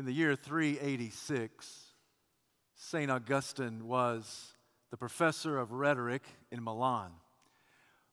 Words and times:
In 0.00 0.06
the 0.06 0.14
year 0.14 0.34
386, 0.34 1.92
St. 2.74 3.10
Augustine 3.10 3.86
was 3.86 4.54
the 4.90 4.96
professor 4.96 5.58
of 5.58 5.72
rhetoric 5.72 6.22
in 6.50 6.64
Milan. 6.64 7.10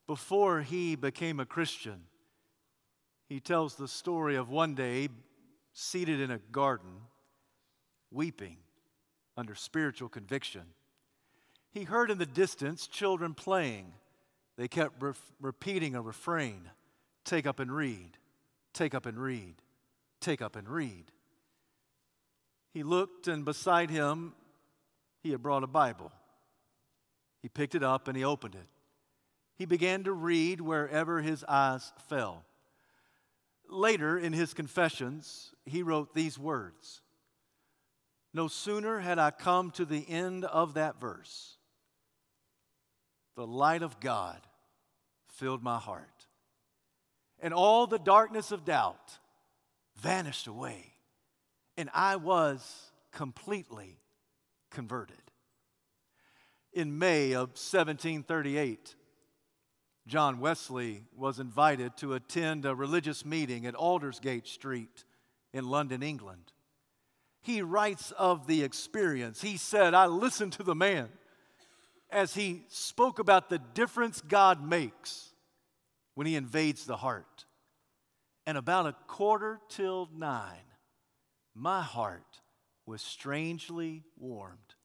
Before 0.06 0.64
he 0.64 0.98
became 0.98 1.40
a 1.40 1.46
Christian, 1.46 2.02
he 3.30 3.40
tells 3.40 3.76
the 3.76 3.88
story 3.88 4.36
of 4.36 4.50
one 4.50 4.76
day 4.76 5.08
seated 5.72 6.20
in 6.20 6.30
a 6.30 6.40
garden, 6.52 6.92
weeping 8.12 8.58
under 9.38 9.56
spiritual 9.56 10.10
conviction. 10.10 10.64
He 11.72 11.86
heard 11.86 12.12
in 12.12 12.18
the 12.18 12.26
distance 12.26 12.88
children 12.88 13.34
playing. 13.34 13.94
They 14.58 14.68
kept 14.68 15.02
re- 15.02 15.14
repeating 15.40 15.96
a 15.96 16.02
refrain 16.02 16.70
take 17.24 17.48
up 17.48 17.62
and 17.62 17.72
read, 17.72 18.18
take 18.74 18.94
up 18.94 19.06
and 19.06 19.18
read, 19.18 19.56
take 20.20 20.42
up 20.42 20.58
and 20.58 20.68
read. 20.68 21.14
He 22.78 22.84
looked, 22.84 23.28
and 23.28 23.44
beside 23.44 23.90
him, 23.90 24.36
he 25.24 25.32
had 25.32 25.42
brought 25.42 25.64
a 25.64 25.68
Bible. 25.68 26.12
He 27.42 27.50
picked 27.50 27.74
it 27.74 27.82
up 27.82 28.08
and 28.08 28.16
he 28.16 28.24
opened 28.24 28.54
it. 28.54 28.68
He 29.56 29.66
began 29.66 30.04
to 30.04 30.14
read 30.14 30.62
wherever 30.62 31.24
his 31.24 31.44
eyes 31.46 31.92
fell. 32.08 32.46
Later, 33.68 34.16
in 34.16 34.32
his 34.32 34.54
confessions, 34.54 35.56
he 35.66 35.82
wrote 35.82 36.14
these 36.14 36.38
words 36.38 37.02
No 38.32 38.48
sooner 38.48 39.00
had 39.00 39.18
I 39.18 39.32
come 39.32 39.72
to 39.72 39.84
the 39.84 40.08
end 40.08 40.46
of 40.46 40.76
that 40.76 41.02
verse, 41.02 41.58
the 43.36 43.48
light 43.48 43.82
of 43.82 44.00
God 44.00 44.40
filled 45.30 45.64
my 45.64 45.80
heart, 45.80 46.28
and 47.40 47.56
all 47.56 47.88
the 47.88 47.98
darkness 47.98 48.52
of 48.52 48.66
doubt 48.66 49.18
vanished 49.96 50.46
away, 50.46 50.94
and 51.78 51.90
I 51.94 52.16
was 52.16 52.92
completely 53.12 54.00
converted. 54.72 55.22
In 56.74 57.00
May 57.00 57.32
of 57.32 57.50
1738, 57.50 58.96
John 60.08 60.40
Wesley 60.40 61.04
was 61.16 61.40
invited 61.40 61.98
to 61.98 62.14
attend 62.14 62.66
a 62.66 62.76
religious 62.76 63.26
meeting 63.26 63.66
at 63.66 63.76
Aldersgate 63.76 64.48
Street 64.48 65.04
in 65.54 65.70
London, 65.70 66.02
England. 66.02 66.52
He 67.42 67.62
writes 67.62 68.12
of 68.12 68.48
the 68.48 68.64
experience. 68.64 69.42
He 69.42 69.58
said, 69.58 69.94
I 69.94 70.08
listened 70.08 70.54
to 70.54 70.64
the 70.64 70.76
man 70.76 71.10
as 72.10 72.34
he 72.34 72.64
spoke 72.70 73.20
about 73.20 73.50
the 73.50 73.60
difference 73.60 74.22
God 74.22 74.64
makes 74.68 75.32
when 76.16 76.28
he 76.28 76.36
invades 76.36 76.86
the 76.86 76.98
heart. 76.98 77.46
And 78.46 78.58
about 78.58 78.88
a 78.88 78.96
quarter 79.08 79.60
till 79.68 80.10
nine, 80.16 80.67
my 81.58 81.82
heart 81.82 82.42
was 82.86 83.02
strangely 83.02 84.04
warmed. 84.18 84.76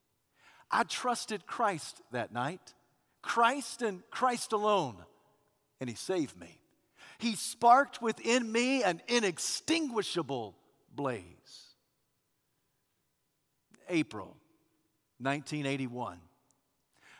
I 0.71 0.85
trusted 0.85 1.47
Christ 1.47 2.01
that 2.13 2.33
night, 2.33 2.73
Christ 3.21 3.83
and 3.83 4.03
Christ 4.11 4.53
alone 4.53 4.97
and 5.81 5.91
He 5.91 5.97
saved 5.97 6.39
me. 6.41 6.59
He 7.19 7.37
sparked 7.37 8.01
within 8.01 8.51
me 8.51 8.83
an 8.83 9.03
inextinguishable 9.07 10.57
blaze. 10.95 11.23
April 13.89 14.37
1981. 15.19 16.19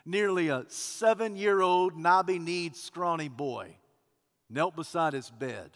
Nearly 0.05 0.49
a 0.49 0.65
seven 0.69 1.37
year 1.37 1.61
old, 1.61 1.97
knobby 1.97 2.39
kneed, 2.39 2.75
scrawny 2.75 3.29
boy 3.29 3.77
knelt 4.49 4.77
beside 4.77 5.13
his 5.13 5.31
bed 5.31 5.71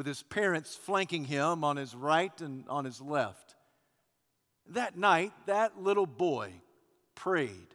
with 0.00 0.06
his 0.06 0.22
parents 0.22 0.74
flanking 0.74 1.26
him 1.26 1.62
on 1.62 1.76
his 1.76 1.94
right 1.94 2.40
and 2.40 2.66
on 2.70 2.86
his 2.86 3.02
left. 3.02 3.54
That 4.70 4.96
night, 4.96 5.30
that 5.44 5.78
little 5.78 6.06
boy 6.06 6.54
prayed 7.14 7.74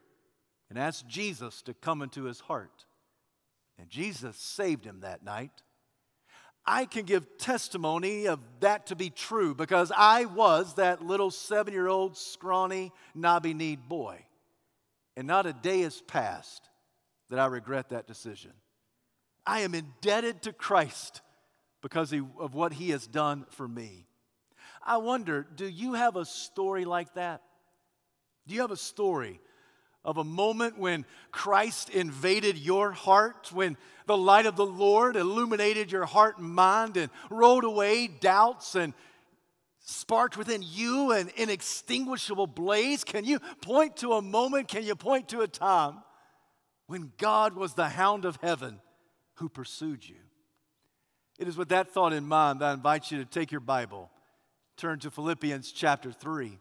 and 0.67 0.79
asked 0.79 1.07
Jesus 1.07 1.61
to 1.61 1.75
come 1.75 2.01
into 2.01 2.23
his 2.23 2.39
heart. 2.39 2.85
And 3.77 3.91
Jesus 3.91 4.37
saved 4.37 4.85
him 4.85 5.01
that 5.01 5.23
night. 5.23 5.51
I 6.65 6.85
can 6.85 7.05
give 7.05 7.37
testimony 7.37 8.27
of 8.27 8.39
that 8.59 8.87
to 8.87 8.95
be 8.95 9.11
true 9.11 9.53
because 9.53 9.91
I 9.95 10.25
was 10.25 10.73
that 10.77 11.05
little 11.05 11.29
seven 11.29 11.73
year 11.73 11.87
old, 11.87 12.17
scrawny, 12.17 12.91
knobby 13.13 13.53
kneed 13.53 13.87
boy. 13.87 14.17
And 15.15 15.27
not 15.27 15.45
a 15.45 15.53
day 15.53 15.81
has 15.81 16.01
passed 16.01 16.69
that 17.29 17.37
I 17.37 17.45
regret 17.45 17.89
that 17.89 18.07
decision. 18.07 18.53
I 19.45 19.59
am 19.59 19.75
indebted 19.75 20.41
to 20.41 20.53
Christ 20.53 21.21
because 21.85 22.11
of 22.39 22.55
what 22.55 22.73
he 22.73 22.89
has 22.89 23.05
done 23.05 23.45
for 23.51 23.67
me. 23.67 24.07
I 24.81 24.97
wonder 24.97 25.45
do 25.55 25.67
you 25.67 25.93
have 25.93 26.15
a 26.15 26.25
story 26.25 26.83
like 26.83 27.13
that? 27.13 27.43
Do 28.47 28.55
you 28.55 28.61
have 28.61 28.71
a 28.71 28.75
story 28.75 29.39
of 30.03 30.17
a 30.17 30.23
moment 30.23 30.79
when 30.79 31.05
Christ 31.29 31.91
invaded 31.91 32.57
your 32.57 32.91
heart, 32.91 33.51
when 33.53 33.77
the 34.07 34.17
light 34.17 34.47
of 34.47 34.55
the 34.55 34.65
Lord 34.65 35.15
illuminated 35.15 35.91
your 35.91 36.05
heart 36.05 36.39
and 36.39 36.49
mind 36.49 36.97
and 36.97 37.11
rolled 37.29 37.63
away 37.63 38.07
doubts 38.07 38.73
and 38.73 38.95
sparked 39.77 40.37
within 40.37 40.63
you 40.65 41.11
an 41.11 41.29
inextinguishable 41.35 42.47
blaze? 42.47 43.03
Can 43.03 43.25
you 43.25 43.37
point 43.61 43.97
to 43.97 44.13
a 44.13 44.23
moment? 44.23 44.69
Can 44.69 44.81
you 44.81 44.95
point 44.95 45.29
to 45.29 45.41
a 45.41 45.47
time 45.47 46.01
when 46.87 47.11
God 47.19 47.55
was 47.55 47.75
the 47.75 47.89
hound 47.89 48.25
of 48.25 48.39
heaven 48.41 48.79
who 49.35 49.49
pursued 49.49 50.09
you? 50.09 50.24
It 51.37 51.47
is 51.47 51.57
with 51.57 51.69
that 51.69 51.91
thought 51.91 52.13
in 52.13 52.25
mind 52.25 52.61
that 52.61 52.69
I 52.69 52.73
invite 52.73 53.11
you 53.11 53.17
to 53.17 53.25
take 53.25 53.51
your 53.51 53.61
Bible, 53.61 54.09
turn 54.77 54.99
to 54.99 55.11
Philippians 55.11 55.71
chapter 55.71 56.11
3. 56.11 56.57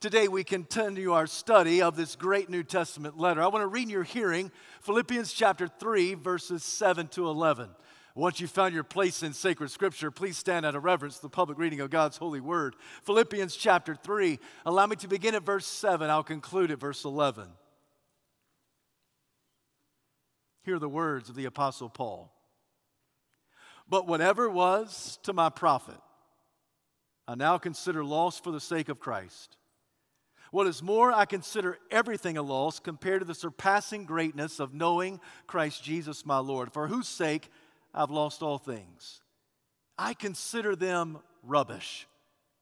Today, 0.00 0.28
we 0.28 0.42
continue 0.44 1.12
our 1.12 1.26
study 1.26 1.80
of 1.80 1.96
this 1.96 2.16
great 2.16 2.50
New 2.50 2.62
Testament 2.62 3.18
letter. 3.18 3.42
I 3.42 3.46
want 3.48 3.62
to 3.62 3.66
read 3.66 3.84
in 3.84 3.90
your 3.90 4.04
hearing 4.04 4.50
Philippians 4.82 5.32
chapter 5.32 5.68
3, 5.68 6.14
verses 6.14 6.62
7 6.64 7.08
to 7.08 7.28
11. 7.28 7.68
Once 8.14 8.40
you've 8.40 8.50
found 8.50 8.72
your 8.72 8.82
place 8.82 9.22
in 9.22 9.34
sacred 9.34 9.70
scripture, 9.70 10.10
please 10.10 10.38
stand 10.38 10.64
out 10.64 10.74
of 10.74 10.82
reverence 10.82 11.16
to 11.16 11.22
the 11.22 11.28
public 11.28 11.58
reading 11.58 11.80
of 11.80 11.90
God's 11.90 12.16
holy 12.16 12.40
word. 12.40 12.74
Philippians 13.02 13.54
chapter 13.54 13.94
3. 13.94 14.38
Allow 14.64 14.86
me 14.86 14.96
to 14.96 15.08
begin 15.08 15.34
at 15.34 15.44
verse 15.44 15.66
7. 15.66 16.08
I'll 16.08 16.22
conclude 16.22 16.70
at 16.70 16.80
verse 16.80 17.04
11. 17.04 17.46
Hear 20.62 20.78
the 20.78 20.88
words 20.88 21.28
of 21.28 21.36
the 21.36 21.44
Apostle 21.44 21.90
Paul. 21.90 22.32
But 23.88 24.06
whatever 24.06 24.48
was 24.48 25.18
to 25.22 25.32
my 25.32 25.48
profit, 25.48 26.00
I 27.28 27.34
now 27.34 27.58
consider 27.58 28.04
loss 28.04 28.38
for 28.38 28.50
the 28.50 28.60
sake 28.60 28.88
of 28.88 29.00
Christ. 29.00 29.56
What 30.50 30.66
is 30.66 30.82
more, 30.82 31.12
I 31.12 31.24
consider 31.24 31.78
everything 31.90 32.36
a 32.36 32.42
loss 32.42 32.78
compared 32.78 33.20
to 33.20 33.26
the 33.26 33.34
surpassing 33.34 34.04
greatness 34.04 34.60
of 34.60 34.74
knowing 34.74 35.20
Christ 35.46 35.82
Jesus 35.82 36.24
my 36.24 36.38
Lord, 36.38 36.72
for 36.72 36.86
whose 36.86 37.08
sake 37.08 37.50
I've 37.92 38.10
lost 38.10 38.42
all 38.42 38.58
things. 38.58 39.20
I 39.98 40.14
consider 40.14 40.76
them 40.76 41.18
rubbish, 41.42 42.06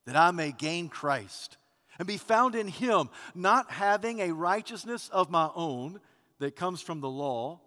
that 0.06 0.16
I 0.16 0.30
may 0.30 0.52
gain 0.52 0.88
Christ 0.88 1.58
and 1.98 2.08
be 2.08 2.16
found 2.16 2.54
in 2.54 2.68
Him, 2.68 3.10
not 3.34 3.70
having 3.70 4.20
a 4.20 4.32
righteousness 4.32 5.08
of 5.12 5.30
my 5.30 5.50
own 5.54 6.00
that 6.38 6.56
comes 6.56 6.80
from 6.80 7.00
the 7.00 7.08
law, 7.08 7.60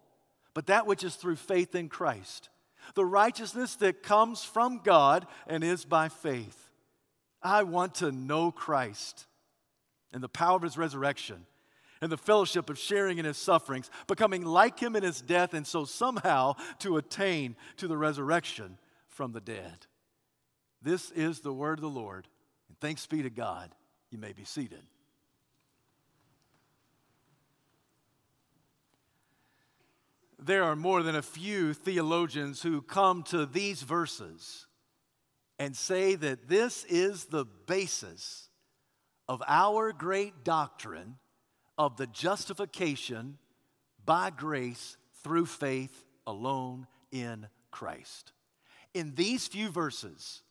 but 0.54 0.66
that 0.66 0.86
which 0.86 1.04
is 1.04 1.14
through 1.14 1.36
faith 1.36 1.74
in 1.74 1.88
Christ, 1.88 2.48
the 2.94 3.04
righteousness 3.04 3.76
that 3.76 4.02
comes 4.02 4.42
from 4.42 4.80
God 4.82 5.26
and 5.46 5.62
is 5.62 5.84
by 5.84 6.08
faith. 6.08 6.70
I 7.42 7.62
want 7.62 7.96
to 7.96 8.10
know 8.10 8.50
Christ 8.50 9.26
and 10.12 10.22
the 10.22 10.28
power 10.28 10.56
of 10.56 10.62
his 10.62 10.78
resurrection 10.78 11.46
and 12.00 12.10
the 12.10 12.16
fellowship 12.16 12.70
of 12.70 12.78
sharing 12.78 13.18
in 13.18 13.24
his 13.24 13.36
sufferings, 13.36 13.90
becoming 14.06 14.44
like 14.44 14.78
him 14.78 14.94
in 14.96 15.02
his 15.02 15.20
death, 15.20 15.54
and 15.54 15.66
so 15.66 15.84
somehow 15.84 16.54
to 16.78 16.96
attain 16.96 17.56
to 17.76 17.88
the 17.88 17.96
resurrection 17.96 18.78
from 19.08 19.32
the 19.32 19.40
dead. 19.40 19.86
This 20.80 21.10
is 21.10 21.40
the 21.40 21.52
word 21.52 21.78
of 21.78 21.82
the 21.82 21.88
Lord, 21.88 22.28
and 22.68 22.78
thanks 22.78 23.06
be 23.06 23.22
to 23.22 23.30
God. 23.30 23.74
You 24.10 24.18
may 24.18 24.32
be 24.32 24.44
seated. 24.44 24.82
There 30.38 30.62
are 30.64 30.76
more 30.76 31.02
than 31.02 31.16
a 31.16 31.22
few 31.22 31.74
theologians 31.74 32.62
who 32.62 32.80
come 32.80 33.22
to 33.24 33.44
these 33.44 33.82
verses 33.82 34.66
and 35.58 35.76
say 35.76 36.14
that 36.14 36.48
this 36.48 36.84
is 36.84 37.24
the 37.24 37.44
basis 37.44 38.48
of 39.28 39.42
our 39.46 39.92
great 39.92 40.44
doctrine 40.44 41.16
of 41.76 41.96
the 41.96 42.06
justification 42.06 43.38
by 44.04 44.30
grace 44.30 44.96
through 45.22 45.46
faith 45.46 46.04
alone 46.26 46.86
in 47.10 47.48
Christ. 47.70 48.32
In 48.94 49.14
these 49.16 49.46
few 49.46 49.68
verses, 49.70 50.42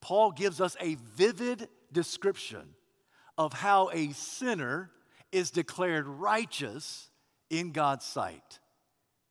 Paul 0.00 0.32
gives 0.32 0.60
us 0.60 0.76
a 0.80 0.96
vivid 1.16 1.68
description 1.92 2.74
of 3.36 3.52
how 3.52 3.90
a 3.92 4.12
sinner 4.12 4.90
is 5.32 5.50
declared 5.50 6.06
righteous 6.06 7.10
in 7.48 7.72
God's 7.72 8.04
sight. 8.04 8.58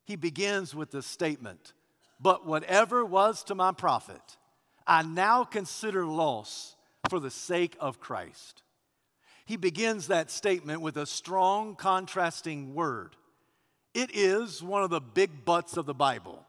He 0.08 0.16
begins 0.16 0.74
with 0.74 0.92
the 0.92 1.02
statement, 1.02 1.74
But 2.18 2.46
whatever 2.46 3.04
was 3.04 3.44
to 3.44 3.56
my 3.56 3.74
profit, 3.74 4.38
I 4.88 5.04
now 5.04 5.44
consider 5.44 6.06
loss 6.06 6.78
for 7.10 7.20
the 7.20 7.30
sake 7.30 7.76
of 7.82 8.00
Christ. 8.00 8.64
He 9.46 9.58
begins 9.58 10.08
that 10.08 10.32
statement 10.32 10.80
with 10.80 10.96
a 10.96 11.06
strong 11.06 11.76
contrasting 11.76 12.74
word. 12.74 13.18
It 13.94 14.16
is 14.16 14.64
one 14.64 14.82
of 14.82 14.90
the 14.90 15.02
big 15.02 15.44
buts 15.44 15.76
of 15.76 15.86
the 15.86 15.94
Bible. 15.94 16.47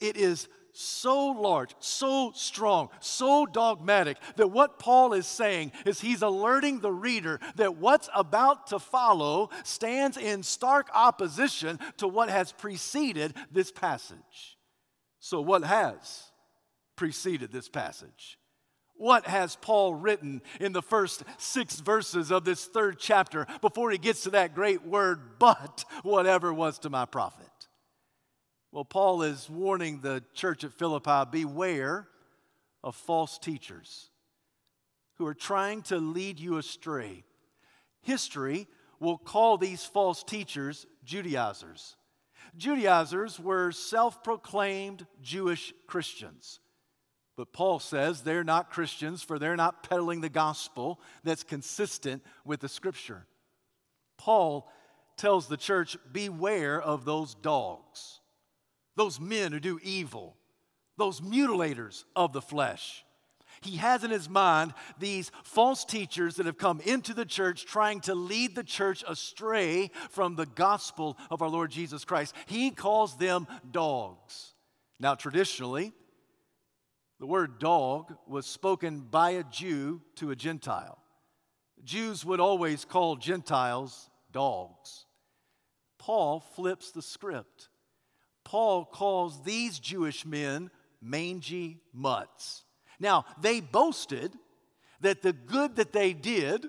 It 0.00 0.16
is 0.16 0.48
so 0.76 1.28
large, 1.28 1.74
so 1.78 2.32
strong, 2.34 2.90
so 3.00 3.46
dogmatic 3.46 4.18
that 4.36 4.48
what 4.48 4.78
Paul 4.78 5.14
is 5.14 5.26
saying 5.26 5.72
is 5.86 6.00
he's 6.00 6.20
alerting 6.20 6.80
the 6.80 6.92
reader 6.92 7.40
that 7.56 7.76
what's 7.76 8.10
about 8.14 8.66
to 8.68 8.78
follow 8.78 9.50
stands 9.64 10.18
in 10.18 10.42
stark 10.42 10.88
opposition 10.94 11.78
to 11.96 12.06
what 12.06 12.28
has 12.28 12.52
preceded 12.52 13.34
this 13.50 13.72
passage. 13.72 14.58
So, 15.18 15.40
what 15.40 15.64
has 15.64 16.30
preceded 16.94 17.52
this 17.52 17.68
passage? 17.68 18.38
What 18.98 19.26
has 19.26 19.56
Paul 19.56 19.94
written 19.94 20.42
in 20.60 20.72
the 20.72 20.82
first 20.82 21.22
six 21.36 21.80
verses 21.80 22.30
of 22.30 22.44
this 22.44 22.66
third 22.66 22.98
chapter 22.98 23.46
before 23.60 23.90
he 23.90 23.98
gets 23.98 24.22
to 24.22 24.30
that 24.30 24.54
great 24.54 24.86
word, 24.86 25.38
but 25.38 25.84
whatever 26.02 26.52
was 26.52 26.78
to 26.80 26.90
my 26.90 27.04
profit? 27.04 27.45
Well, 28.76 28.84
Paul 28.84 29.22
is 29.22 29.48
warning 29.48 30.00
the 30.00 30.22
church 30.34 30.62
at 30.62 30.70
Philippi 30.70 31.24
beware 31.30 32.06
of 32.84 32.94
false 32.94 33.38
teachers 33.38 34.10
who 35.14 35.24
are 35.24 35.32
trying 35.32 35.80
to 35.84 35.96
lead 35.96 36.38
you 36.38 36.58
astray. 36.58 37.24
History 38.02 38.66
will 39.00 39.16
call 39.16 39.56
these 39.56 39.86
false 39.86 40.22
teachers 40.22 40.84
Judaizers. 41.06 41.96
Judaizers 42.54 43.40
were 43.40 43.72
self 43.72 44.22
proclaimed 44.22 45.06
Jewish 45.22 45.72
Christians. 45.86 46.60
But 47.34 47.54
Paul 47.54 47.78
says 47.78 48.20
they're 48.20 48.44
not 48.44 48.70
Christians, 48.70 49.22
for 49.22 49.38
they're 49.38 49.56
not 49.56 49.88
peddling 49.88 50.20
the 50.20 50.28
gospel 50.28 51.00
that's 51.24 51.44
consistent 51.44 52.22
with 52.44 52.60
the 52.60 52.68
scripture. 52.68 53.26
Paul 54.18 54.70
tells 55.16 55.46
the 55.46 55.56
church 55.56 55.96
beware 56.12 56.78
of 56.78 57.06
those 57.06 57.34
dogs, 57.36 58.20
those 58.96 59.20
men 59.20 59.52
who 59.52 59.60
do 59.60 59.78
evil, 59.82 60.36
those 60.96 61.20
mutilators 61.20 62.04
of 62.14 62.32
the 62.32 62.42
flesh. 62.42 63.04
He 63.62 63.76
has 63.76 64.04
in 64.04 64.10
his 64.10 64.28
mind 64.28 64.74
these 64.98 65.30
false 65.42 65.84
teachers 65.84 66.36
that 66.36 66.46
have 66.46 66.58
come 66.58 66.80
into 66.80 67.14
the 67.14 67.24
church 67.24 67.64
trying 67.64 68.00
to 68.00 68.14
lead 68.14 68.54
the 68.54 68.64
church 68.64 69.04
astray 69.06 69.90
from 70.10 70.36
the 70.36 70.46
gospel 70.46 71.16
of 71.30 71.42
our 71.42 71.48
Lord 71.48 71.70
Jesus 71.70 72.04
Christ. 72.04 72.34
He 72.46 72.70
calls 72.70 73.16
them 73.16 73.46
dogs. 73.70 74.54
Now, 75.00 75.14
traditionally, 75.14 75.92
the 77.18 77.26
word 77.26 77.58
dog 77.58 78.14
was 78.26 78.46
spoken 78.46 79.00
by 79.00 79.30
a 79.30 79.44
Jew 79.44 80.02
to 80.16 80.30
a 80.30 80.36
Gentile. 80.36 80.98
Jews 81.82 82.24
would 82.24 82.40
always 82.40 82.84
call 82.84 83.16
Gentiles 83.16 84.10
dogs. 84.32 85.06
Paul 85.98 86.40
flips 86.40 86.90
the 86.90 87.02
script. 87.02 87.68
Paul 88.46 88.84
calls 88.84 89.42
these 89.42 89.80
Jewish 89.80 90.24
men 90.24 90.70
mangy 91.02 91.80
mutts. 91.92 92.62
Now, 93.00 93.24
they 93.40 93.60
boasted 93.60 94.32
that 95.00 95.20
the 95.20 95.32
good 95.32 95.74
that 95.76 95.92
they 95.92 96.12
did 96.12 96.68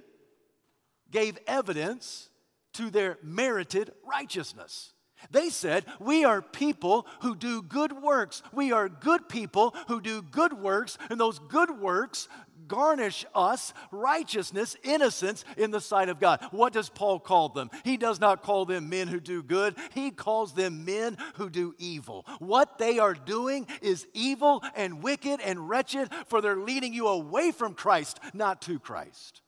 gave 1.12 1.38
evidence 1.45 2.29
to 2.74 2.89
their 2.89 3.19
merited 3.21 3.91
righteousness. 4.03 4.94
They 5.29 5.50
said, 5.50 5.85
We 6.00 6.25
are 6.25 6.41
people 6.41 7.06
who 7.21 7.35
do 7.35 7.62
good 7.62 7.91
works. 7.91 8.41
We 8.51 8.71
are 8.71 8.89
good 8.89 9.29
people 9.29 9.75
who 9.88 10.01
do 10.01 10.24
good 10.24 10.53
works, 10.53 10.97
and 11.12 11.19
those 11.19 11.38
good 11.38 11.79
works 11.79 12.27
garnish 12.68 13.25
us 13.34 13.74
righteousness, 13.92 14.75
innocence 14.84 15.46
in 15.58 15.72
the 15.72 15.81
sight 15.81 16.10
of 16.10 16.19
God. 16.19 16.46
What 16.52 16.74
does 16.74 16.90
Paul 16.90 17.19
call 17.19 17.50
them? 17.50 17.69
He 17.84 17.98
does 17.98 18.19
not 18.19 18.44
call 18.44 18.66
them 18.66 18.90
men 18.90 19.08
who 19.08 19.19
do 19.19 19.44
good, 19.44 19.75
he 19.94 20.12
calls 20.12 20.54
them 20.54 20.86
men 20.86 21.18
who 21.36 21.50
do 21.50 21.74
evil. 21.78 22.25
What 22.40 22.78
they 22.78 23.00
are 23.00 23.14
doing 23.14 23.68
is 23.81 24.08
evil 24.14 24.64
and 24.75 25.04
wicked 25.04 25.40
and 25.42 25.69
wretched, 25.69 26.10
for 26.28 26.42
they're 26.42 26.56
leading 26.56 26.94
you 26.94 27.08
away 27.08 27.52
from 27.52 27.74
Christ, 27.74 28.19
not 28.34 28.62
to 28.64 28.80
Christ. 28.80 29.42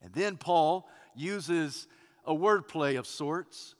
And 0.00 0.12
then 0.12 0.36
Paul 0.36 0.88
uses 1.14 1.86
a 2.24 2.34
wordplay 2.34 2.98
of 2.98 3.06
sorts 3.06 3.74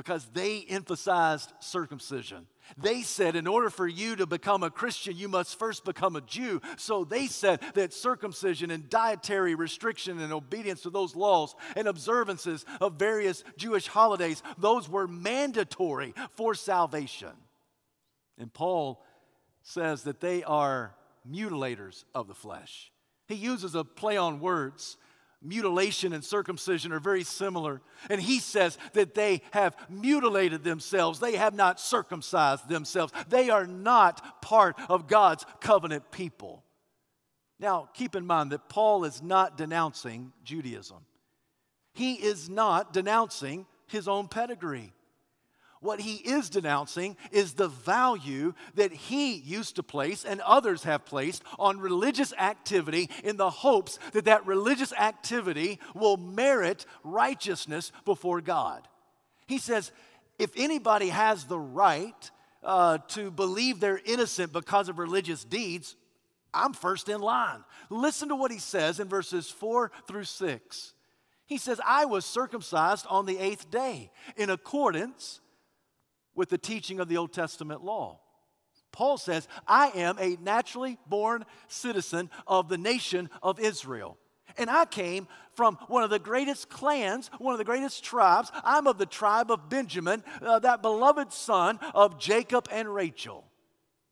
because 0.00 0.26
they 0.32 0.64
emphasized 0.66 1.52
circumcision. 1.60 2.46
They 2.78 3.02
said, 3.02 3.36
in 3.36 3.46
order 3.46 3.68
for 3.68 3.86
you 3.86 4.16
to 4.16 4.24
become 4.24 4.62
a 4.62 4.70
Christian, 4.70 5.14
you 5.14 5.28
must 5.28 5.58
first 5.58 5.84
become 5.84 6.16
a 6.16 6.22
Jew. 6.22 6.62
So 6.78 7.04
they 7.04 7.26
said 7.26 7.60
that 7.74 7.92
circumcision 7.92 8.70
and 8.70 8.88
dietary 8.88 9.54
restriction 9.54 10.18
and 10.18 10.32
obedience 10.32 10.80
to 10.82 10.90
those 10.90 11.14
laws 11.14 11.54
and 11.76 11.86
observances 11.86 12.64
of 12.80 12.94
various 12.94 13.44
Jewish 13.58 13.88
holidays, 13.88 14.42
those 14.56 14.88
were 14.88 15.06
mandatory 15.06 16.14
for 16.30 16.54
salvation. 16.54 17.32
And 18.38 18.50
Paul 18.50 19.04
says 19.64 20.04
that 20.04 20.22
they 20.22 20.42
are 20.44 20.94
mutilators 21.30 22.04
of 22.14 22.26
the 22.26 22.34
flesh. 22.34 22.90
He 23.28 23.34
uses 23.34 23.74
a 23.74 23.84
play 23.84 24.16
on 24.16 24.40
words 24.40 24.96
mutilation 25.42 26.12
and 26.12 26.24
circumcision 26.24 26.92
are 26.92 27.00
very 27.00 27.24
similar. 27.24 27.80
And 28.08 28.20
he 28.20 28.38
says 28.38 28.78
that 28.92 29.14
they 29.14 29.42
have 29.52 29.76
mutilated 29.88 30.64
themselves, 30.64 31.18
they 31.18 31.36
have 31.36 31.54
not 31.54 31.80
circumcised 31.80 32.68
themselves, 32.68 33.12
they 33.28 33.50
are 33.50 33.66
not 33.66 34.42
part 34.42 34.76
of 34.88 35.08
God's 35.08 35.44
covenant 35.60 36.10
people. 36.10 36.64
Now, 37.58 37.88
keep 37.94 38.16
in 38.16 38.26
mind 38.26 38.52
that 38.52 38.68
Paul 38.68 39.04
is 39.04 39.22
not 39.22 39.58
denouncing 39.58 40.32
Judaism. 40.44 40.98
He 41.92 42.14
is 42.14 42.48
not 42.48 42.92
denouncing 42.92 43.66
his 43.86 44.08
own 44.08 44.28
pedigree. 44.28 44.92
What 45.80 46.00
he 46.00 46.16
is 46.16 46.50
denouncing 46.50 47.16
is 47.32 47.54
the 47.54 47.68
value 47.68 48.52
that 48.74 48.92
he 48.92 49.34
used 49.34 49.76
to 49.76 49.82
place 49.82 50.26
and 50.26 50.42
others 50.42 50.82
have 50.84 51.06
placed 51.06 51.42
on 51.58 51.80
religious 51.80 52.34
activity 52.34 53.08
in 53.24 53.38
the 53.38 53.48
hopes 53.48 53.98
that 54.12 54.26
that 54.26 54.46
religious 54.46 54.92
activity 54.92 55.80
will 55.94 56.18
merit 56.18 56.84
righteousness 57.02 57.92
before 58.04 58.42
God. 58.42 58.86
He 59.46 59.56
says, 59.56 59.90
if 60.38 60.50
anybody 60.54 61.08
has 61.08 61.44
the 61.44 61.58
right 61.58 62.30
uh, 62.62 62.98
to 63.08 63.30
believe 63.30 63.80
they're 63.80 64.02
innocent 64.04 64.52
because 64.52 64.90
of 64.90 64.98
religious 64.98 65.44
deeds, 65.44 65.96
I'm 66.52 66.74
first 66.74 67.08
in 67.08 67.22
line. 67.22 67.64
Listen 67.88 68.28
to 68.28 68.36
what 68.36 68.50
he 68.50 68.58
says 68.58 69.00
in 69.00 69.08
verses 69.08 69.48
4 69.50 69.90
through 70.06 70.24
6. 70.24 70.94
He 71.46 71.56
says, 71.56 71.80
I 71.86 72.04
was 72.04 72.26
circumcised 72.26 73.06
on 73.08 73.24
the 73.24 73.38
eighth 73.38 73.70
day 73.70 74.10
in 74.36 74.50
accordance 74.50 75.40
with 76.34 76.48
the 76.48 76.58
teaching 76.58 77.00
of 77.00 77.08
the 77.08 77.16
Old 77.16 77.32
Testament 77.32 77.84
law. 77.84 78.20
Paul 78.92 79.18
says, 79.18 79.46
I 79.66 79.88
am 79.90 80.18
a 80.18 80.36
naturally 80.42 80.98
born 81.06 81.44
citizen 81.68 82.30
of 82.46 82.68
the 82.68 82.78
nation 82.78 83.30
of 83.42 83.60
Israel. 83.60 84.18
And 84.58 84.68
I 84.68 84.84
came 84.84 85.28
from 85.54 85.76
one 85.86 86.02
of 86.02 86.10
the 86.10 86.18
greatest 86.18 86.68
clans, 86.68 87.30
one 87.38 87.54
of 87.54 87.58
the 87.58 87.64
greatest 87.64 88.02
tribes. 88.02 88.50
I'm 88.64 88.86
of 88.86 88.98
the 88.98 89.06
tribe 89.06 89.50
of 89.50 89.68
Benjamin, 89.68 90.24
uh, 90.42 90.58
that 90.60 90.82
beloved 90.82 91.32
son 91.32 91.78
of 91.94 92.18
Jacob 92.18 92.68
and 92.72 92.92
Rachel. 92.92 93.44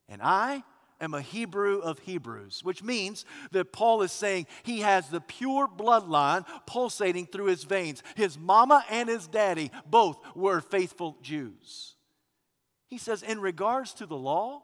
And 0.09 0.23
I 0.23 0.63
am 1.01 1.15
a 1.15 1.21
Hebrew 1.21 1.79
of 1.79 1.99
Hebrews, 2.01 2.61
which 2.65 2.83
means 2.83 3.25
that 3.51 3.73
Paul 3.73 4.03
is 4.03 4.13
saying 4.13 4.47
he 4.63 4.81
has 4.81 5.09
the 5.09 5.21
pure 5.21 5.69
bloodline 5.69 6.45
pulsating 6.67 7.27
through 7.27 7.47
his 7.47 7.65
veins. 7.65 8.03
His 8.17 8.39
mama 8.39 8.85
and 8.91 9.09
his 9.09 9.27
daddy 9.27 9.71
both 9.87 10.19
were 10.35 10.61
faithful 10.61 11.19
Jews. 11.23 11.97
He 12.89 12.99
says, 12.99 13.23
in 13.23 13.41
regards 13.41 13.93
to 13.95 14.07
the 14.07 14.17
law, 14.17 14.63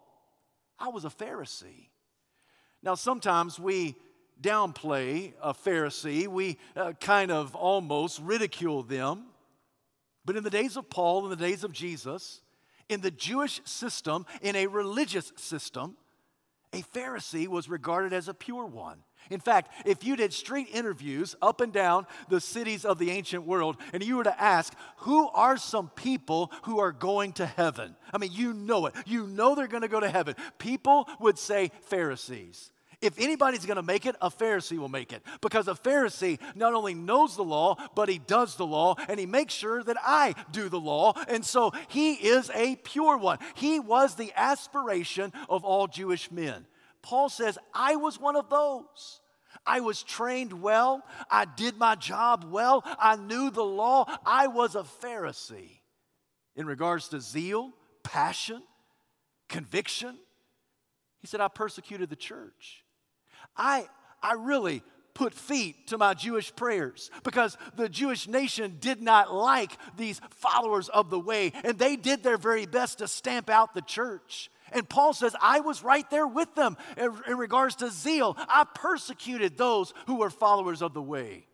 I 0.78 0.88
was 0.88 1.04
a 1.04 1.11
Pharisee. 1.11 1.88
Now, 2.83 2.95
sometimes 2.95 3.59
we 3.59 3.97
downplay 4.40 5.33
a 5.40 5.54
Pharisee, 5.54 6.26
we 6.26 6.59
uh, 6.75 6.93
kind 7.00 7.31
of 7.31 7.54
almost 7.54 8.21
ridicule 8.21 8.83
them. 8.83 9.26
But 10.25 10.37
in 10.37 10.43
the 10.43 10.50
days 10.50 10.76
of 10.76 10.90
Paul, 10.90 11.25
in 11.25 11.31
the 11.31 11.37
days 11.37 11.64
of 11.64 11.73
Jesus, 11.73 12.40
in 12.88 13.00
the 13.00 13.11
Jewish 13.11 13.61
system, 13.64 14.26
in 14.43 14.57
a 14.57 14.66
religious 14.66 15.33
system, 15.37 15.97
a 16.73 16.83
Pharisee 16.83 17.47
was 17.47 17.69
regarded 17.69 18.12
as 18.12 18.28
a 18.28 18.35
pure 18.35 18.66
one. 18.66 19.04
In 19.31 19.40
fact, 19.40 19.71
if 19.87 20.04
you 20.04 20.16
did 20.16 20.33
street 20.33 20.69
interviews 20.73 21.35
up 21.40 21.61
and 21.61 21.73
down 21.73 22.07
the 22.28 22.40
cities 22.40 22.85
of 22.85 22.99
the 22.99 23.11
ancient 23.11 23.47
world 23.47 23.76
and 23.93 24.04
you 24.04 24.16
were 24.16 24.25
to 24.25 24.43
ask, 24.43 24.75
who 24.99 25.28
are 25.31 25.57
some 25.57 25.88
people 25.90 26.52
who 26.64 26.78
are 26.78 26.93
going 26.93 27.33
to 27.35 27.47
heaven? 27.47 27.97
I 28.12 28.19
mean, 28.19 28.31
you 28.33 28.52
know 28.52 28.87
it. 28.87 28.95
You 29.07 29.26
know 29.26 29.54
they're 29.54 29.66
going 29.66 29.83
to 29.83 29.88
go 29.88 30.00
to 30.00 30.11
heaven. 30.11 30.35
People 30.59 31.09
would 31.21 31.38
say 31.38 31.71
Pharisees. 31.83 32.71
If 33.00 33.19
anybody's 33.19 33.66
going 33.66 33.76
to 33.76 33.83
make 33.83 34.07
it, 34.07 34.16
a 34.23 34.31
Pharisee 34.31 34.78
will 34.78 34.88
make 34.88 35.12
it. 35.12 35.23
Because 35.43 35.69
a 35.69 35.75
Pharisee 35.75 36.38
not 36.54 36.73
only 36.73 36.95
knows 36.95 37.37
the 37.37 37.45
law, 37.45 37.76
but 37.95 38.09
he 38.09 38.19
does 38.19 38.57
the 38.57 38.66
law 38.66 38.95
and 39.09 39.21
he 39.21 39.26
makes 39.26 39.52
sure 39.52 39.83
that 39.83 39.99
I 40.02 40.35
do 40.52 40.71
the 40.71 40.81
law. 40.81 41.12
And 41.28 41.45
so 41.45 41.73
he 41.88 42.14
is 42.14 42.50
a 42.54 42.76
pure 42.76 43.19
one. 43.19 43.38
He 43.54 43.78
was 43.78 44.14
the 44.14 44.33
aspiration 44.35 45.33
of 45.50 45.64
all 45.64 45.87
Jewish 45.87 46.31
men. 46.31 46.66
Paul 47.04 47.28
says, 47.28 47.58
I 47.75 47.96
was 47.96 48.18
one 48.18 48.34
of 48.34 48.49
those. 48.49 49.20
I 49.66 49.80
was 49.80 50.02
trained 50.02 50.62
well. 50.62 51.02
I 51.30 51.44
did 51.44 51.76
my 51.76 51.96
job 51.96 52.46
well. 52.50 52.82
I 52.99 53.16
knew 53.16 53.50
the 53.50 53.62
law. 53.62 54.06
I 54.25 54.46
was 54.46 54.75
a 54.75 54.84
Pharisee 55.02 55.80
in 56.56 56.66
regards 56.66 57.08
to 57.08 57.20
zeal, 57.20 57.73
passion, 58.02 58.62
conviction. 59.50 60.16
He 61.20 61.26
said, 61.26 61.42
I 61.42 61.49
persecuted 61.49 62.08
the 62.08 62.16
church. 62.16 62.84
I, 63.54 63.87
I 64.23 64.32
really 64.38 64.82
put 65.12 65.34
feet 65.34 65.88
to 65.88 65.99
my 65.99 66.14
Jewish 66.14 66.56
prayers 66.56 67.11
because 67.23 67.58
the 67.76 67.90
Jewish 67.90 68.26
nation 68.26 68.78
did 68.80 69.02
not 69.02 69.32
like 69.32 69.76
these 69.99 70.23
followers 70.30 70.88
of 70.88 71.11
the 71.11 71.20
way, 71.20 71.52
and 71.64 71.78
they 71.78 71.96
did 71.96 72.23
their 72.23 72.38
very 72.38 72.64
best 72.64 72.99
to 72.99 73.08
stamp 73.08 73.50
out 73.50 73.75
the 73.75 73.82
church. 73.82 74.50
And 74.73 74.88
Paul 74.88 75.12
says, 75.12 75.37
I 75.40 75.61
was 75.61 75.85
right 75.85 76.09
there 76.11 76.26
with 76.26 76.54
them 76.54 76.76
in, 76.97 77.12
in 77.28 77.38
regards 77.38 77.76
to 77.76 77.90
zeal. 77.90 78.35
I 78.38 78.64
persecuted 78.75 79.56
those 79.56 79.92
who 80.06 80.16
were 80.16 80.30
followers 80.30 80.83
of 80.83 80.94
the 80.94 81.02
way. 81.02 81.47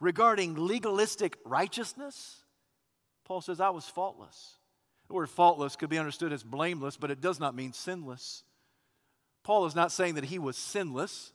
Regarding 0.00 0.54
legalistic 0.54 1.38
righteousness, 1.44 2.42
Paul 3.24 3.40
says, 3.40 3.60
I 3.60 3.70
was 3.70 3.86
faultless. 3.86 4.56
The 5.08 5.14
word 5.14 5.30
faultless 5.30 5.76
could 5.76 5.90
be 5.90 5.98
understood 5.98 6.32
as 6.32 6.42
blameless, 6.42 6.96
but 6.96 7.10
it 7.10 7.20
does 7.20 7.38
not 7.38 7.54
mean 7.54 7.72
sinless. 7.72 8.44
Paul 9.44 9.66
is 9.66 9.74
not 9.74 9.92
saying 9.92 10.14
that 10.14 10.24
he 10.24 10.38
was 10.38 10.56
sinless. 10.56 11.32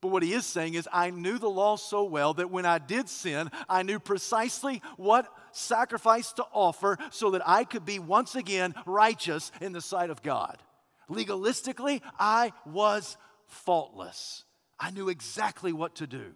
But 0.00 0.08
what 0.08 0.22
he 0.22 0.34
is 0.34 0.44
saying 0.44 0.74
is, 0.74 0.88
I 0.92 1.10
knew 1.10 1.38
the 1.38 1.48
law 1.48 1.76
so 1.76 2.04
well 2.04 2.34
that 2.34 2.50
when 2.50 2.66
I 2.66 2.78
did 2.78 3.08
sin, 3.08 3.50
I 3.68 3.82
knew 3.82 3.98
precisely 3.98 4.82
what 4.96 5.32
sacrifice 5.52 6.32
to 6.34 6.44
offer 6.52 6.98
so 7.10 7.30
that 7.30 7.42
I 7.46 7.64
could 7.64 7.84
be 7.84 7.98
once 7.98 8.34
again 8.34 8.74
righteous 8.84 9.50
in 9.60 9.72
the 9.72 9.80
sight 9.80 10.10
of 10.10 10.22
God. 10.22 10.62
Legalistically, 11.10 12.02
I 12.18 12.52
was 12.66 13.16
faultless. 13.46 14.44
I 14.78 14.90
knew 14.90 15.08
exactly 15.08 15.72
what 15.72 15.96
to 15.96 16.06
do. 16.06 16.32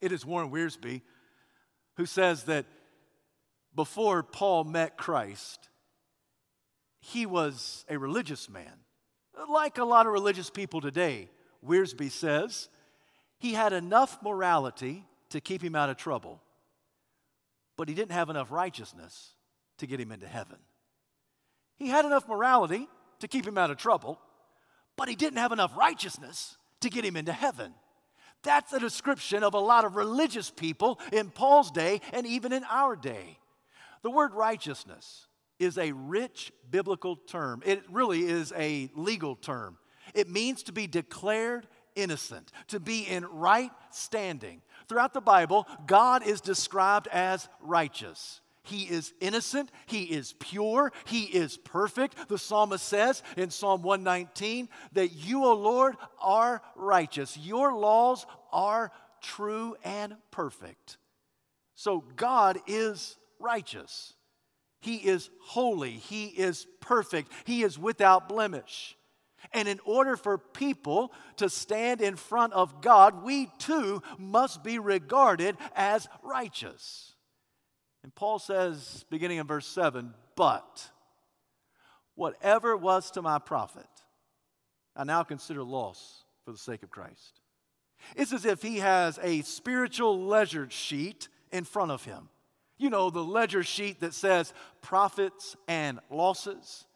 It 0.00 0.12
is 0.12 0.24
Warren 0.24 0.50
Wiersbe 0.50 1.02
who 1.96 2.06
says 2.06 2.44
that 2.44 2.64
before 3.74 4.22
Paul 4.22 4.64
met 4.64 4.96
Christ, 4.96 5.68
he 7.00 7.26
was 7.26 7.84
a 7.88 7.98
religious 7.98 8.48
man, 8.48 8.72
like 9.50 9.78
a 9.78 9.84
lot 9.84 10.06
of 10.06 10.12
religious 10.12 10.48
people 10.48 10.80
today. 10.80 11.28
Wiersbe 11.66 12.10
says, 12.10 12.68
he 13.38 13.52
had 13.52 13.72
enough 13.72 14.18
morality 14.22 15.04
to 15.30 15.40
keep 15.40 15.62
him 15.62 15.74
out 15.74 15.90
of 15.90 15.96
trouble, 15.96 16.40
but 17.76 17.88
he 17.88 17.94
didn't 17.94 18.12
have 18.12 18.30
enough 18.30 18.50
righteousness 18.50 19.34
to 19.78 19.86
get 19.86 20.00
him 20.00 20.10
into 20.12 20.26
heaven. 20.26 20.58
He 21.76 21.88
had 21.88 22.04
enough 22.04 22.28
morality 22.28 22.88
to 23.20 23.28
keep 23.28 23.46
him 23.46 23.58
out 23.58 23.70
of 23.70 23.76
trouble, 23.76 24.18
but 24.96 25.08
he 25.08 25.14
didn't 25.14 25.38
have 25.38 25.52
enough 25.52 25.76
righteousness 25.76 26.56
to 26.80 26.90
get 26.90 27.04
him 27.04 27.16
into 27.16 27.32
heaven. 27.32 27.72
That's 28.42 28.72
a 28.72 28.80
description 28.80 29.42
of 29.42 29.54
a 29.54 29.60
lot 29.60 29.84
of 29.84 29.96
religious 29.96 30.50
people 30.50 31.00
in 31.12 31.30
Paul's 31.30 31.70
day 31.70 32.00
and 32.12 32.26
even 32.26 32.52
in 32.52 32.64
our 32.64 32.96
day. 32.96 33.38
The 34.02 34.10
word 34.10 34.32
righteousness 34.34 35.26
is 35.58 35.76
a 35.76 35.92
rich 35.92 36.52
biblical 36.70 37.16
term. 37.16 37.62
It 37.66 37.82
really 37.90 38.24
is 38.24 38.52
a 38.56 38.90
legal 38.94 39.34
term. 39.34 39.76
It 40.14 40.28
means 40.28 40.62
to 40.64 40.72
be 40.72 40.86
declared 40.86 41.66
innocent, 41.94 42.52
to 42.68 42.80
be 42.80 43.02
in 43.02 43.24
right 43.26 43.70
standing. 43.90 44.62
Throughout 44.88 45.12
the 45.12 45.20
Bible, 45.20 45.66
God 45.86 46.26
is 46.26 46.40
described 46.40 47.08
as 47.08 47.48
righteous. 47.60 48.40
He 48.68 48.82
is 48.82 49.14
innocent. 49.20 49.70
He 49.86 50.04
is 50.04 50.34
pure. 50.38 50.92
He 51.06 51.24
is 51.24 51.56
perfect. 51.56 52.28
The 52.28 52.38
psalmist 52.38 52.86
says 52.86 53.22
in 53.36 53.50
Psalm 53.50 53.82
119 53.82 54.68
that 54.92 55.12
you, 55.12 55.44
O 55.44 55.54
Lord, 55.54 55.96
are 56.20 56.62
righteous. 56.76 57.36
Your 57.38 57.74
laws 57.74 58.26
are 58.52 58.92
true 59.22 59.74
and 59.84 60.16
perfect. 60.30 60.98
So 61.74 62.04
God 62.16 62.58
is 62.66 63.16
righteous. 63.38 64.12
He 64.80 64.96
is 64.96 65.30
holy. 65.40 65.92
He 65.92 66.26
is 66.26 66.66
perfect. 66.80 67.32
He 67.44 67.62
is 67.62 67.78
without 67.78 68.28
blemish. 68.28 68.97
And 69.52 69.68
in 69.68 69.80
order 69.84 70.16
for 70.16 70.38
people 70.38 71.12
to 71.36 71.48
stand 71.48 72.00
in 72.00 72.16
front 72.16 72.52
of 72.52 72.80
God, 72.80 73.22
we 73.22 73.48
too 73.58 74.02
must 74.18 74.62
be 74.62 74.78
regarded 74.78 75.56
as 75.74 76.08
righteous. 76.22 77.14
And 78.02 78.14
Paul 78.14 78.38
says, 78.38 79.04
beginning 79.10 79.38
in 79.38 79.46
verse 79.46 79.66
7, 79.66 80.12
but 80.36 80.90
whatever 82.14 82.76
was 82.76 83.10
to 83.12 83.22
my 83.22 83.38
profit, 83.38 83.88
I 84.96 85.04
now 85.04 85.22
consider 85.22 85.62
loss 85.62 86.24
for 86.44 86.52
the 86.52 86.58
sake 86.58 86.82
of 86.82 86.90
Christ. 86.90 87.40
It's 88.16 88.32
as 88.32 88.44
if 88.44 88.62
he 88.62 88.78
has 88.78 89.18
a 89.22 89.42
spiritual 89.42 90.24
ledger 90.24 90.68
sheet 90.70 91.28
in 91.52 91.64
front 91.64 91.90
of 91.90 92.04
him. 92.04 92.28
You 92.76 92.90
know, 92.90 93.10
the 93.10 93.24
ledger 93.24 93.62
sheet 93.62 94.00
that 94.00 94.14
says 94.14 94.52
profits 94.82 95.56
and 95.66 95.98
losses. 96.10 96.86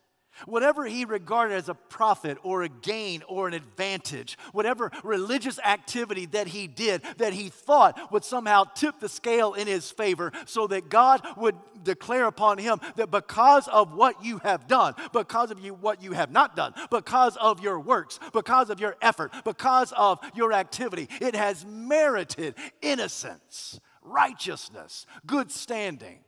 Whatever 0.46 0.86
he 0.86 1.04
regarded 1.04 1.54
as 1.54 1.68
a 1.68 1.74
profit 1.74 2.38
or 2.42 2.62
a 2.62 2.68
gain 2.68 3.22
or 3.28 3.48
an 3.48 3.54
advantage, 3.54 4.38
whatever 4.52 4.90
religious 5.04 5.58
activity 5.58 6.26
that 6.26 6.48
he 6.48 6.66
did 6.66 7.02
that 7.18 7.32
he 7.32 7.48
thought 7.48 8.12
would 8.12 8.24
somehow 8.24 8.64
tip 8.64 8.98
the 8.98 9.08
scale 9.08 9.54
in 9.54 9.66
his 9.66 9.90
favor 9.90 10.32
so 10.46 10.66
that 10.66 10.88
God 10.88 11.22
would 11.36 11.56
declare 11.84 12.26
upon 12.26 12.58
him 12.58 12.80
that 12.96 13.10
because 13.10 13.68
of 13.68 13.94
what 13.94 14.24
you 14.24 14.38
have 14.38 14.66
done, 14.66 14.94
because 15.12 15.50
of 15.50 15.60
you 15.60 15.74
what 15.74 16.02
you 16.02 16.12
have 16.12 16.30
not 16.30 16.56
done, 16.56 16.74
because 16.90 17.36
of 17.36 17.62
your 17.62 17.78
works, 17.78 18.18
because 18.32 18.70
of 18.70 18.80
your 18.80 18.96
effort, 19.02 19.32
because 19.44 19.92
of 19.92 20.18
your 20.34 20.52
activity, 20.52 21.08
it 21.20 21.34
has 21.34 21.64
merited 21.66 22.54
innocence, 22.80 23.80
righteousness, 24.02 25.06
good 25.26 25.50
standing. 25.50 26.18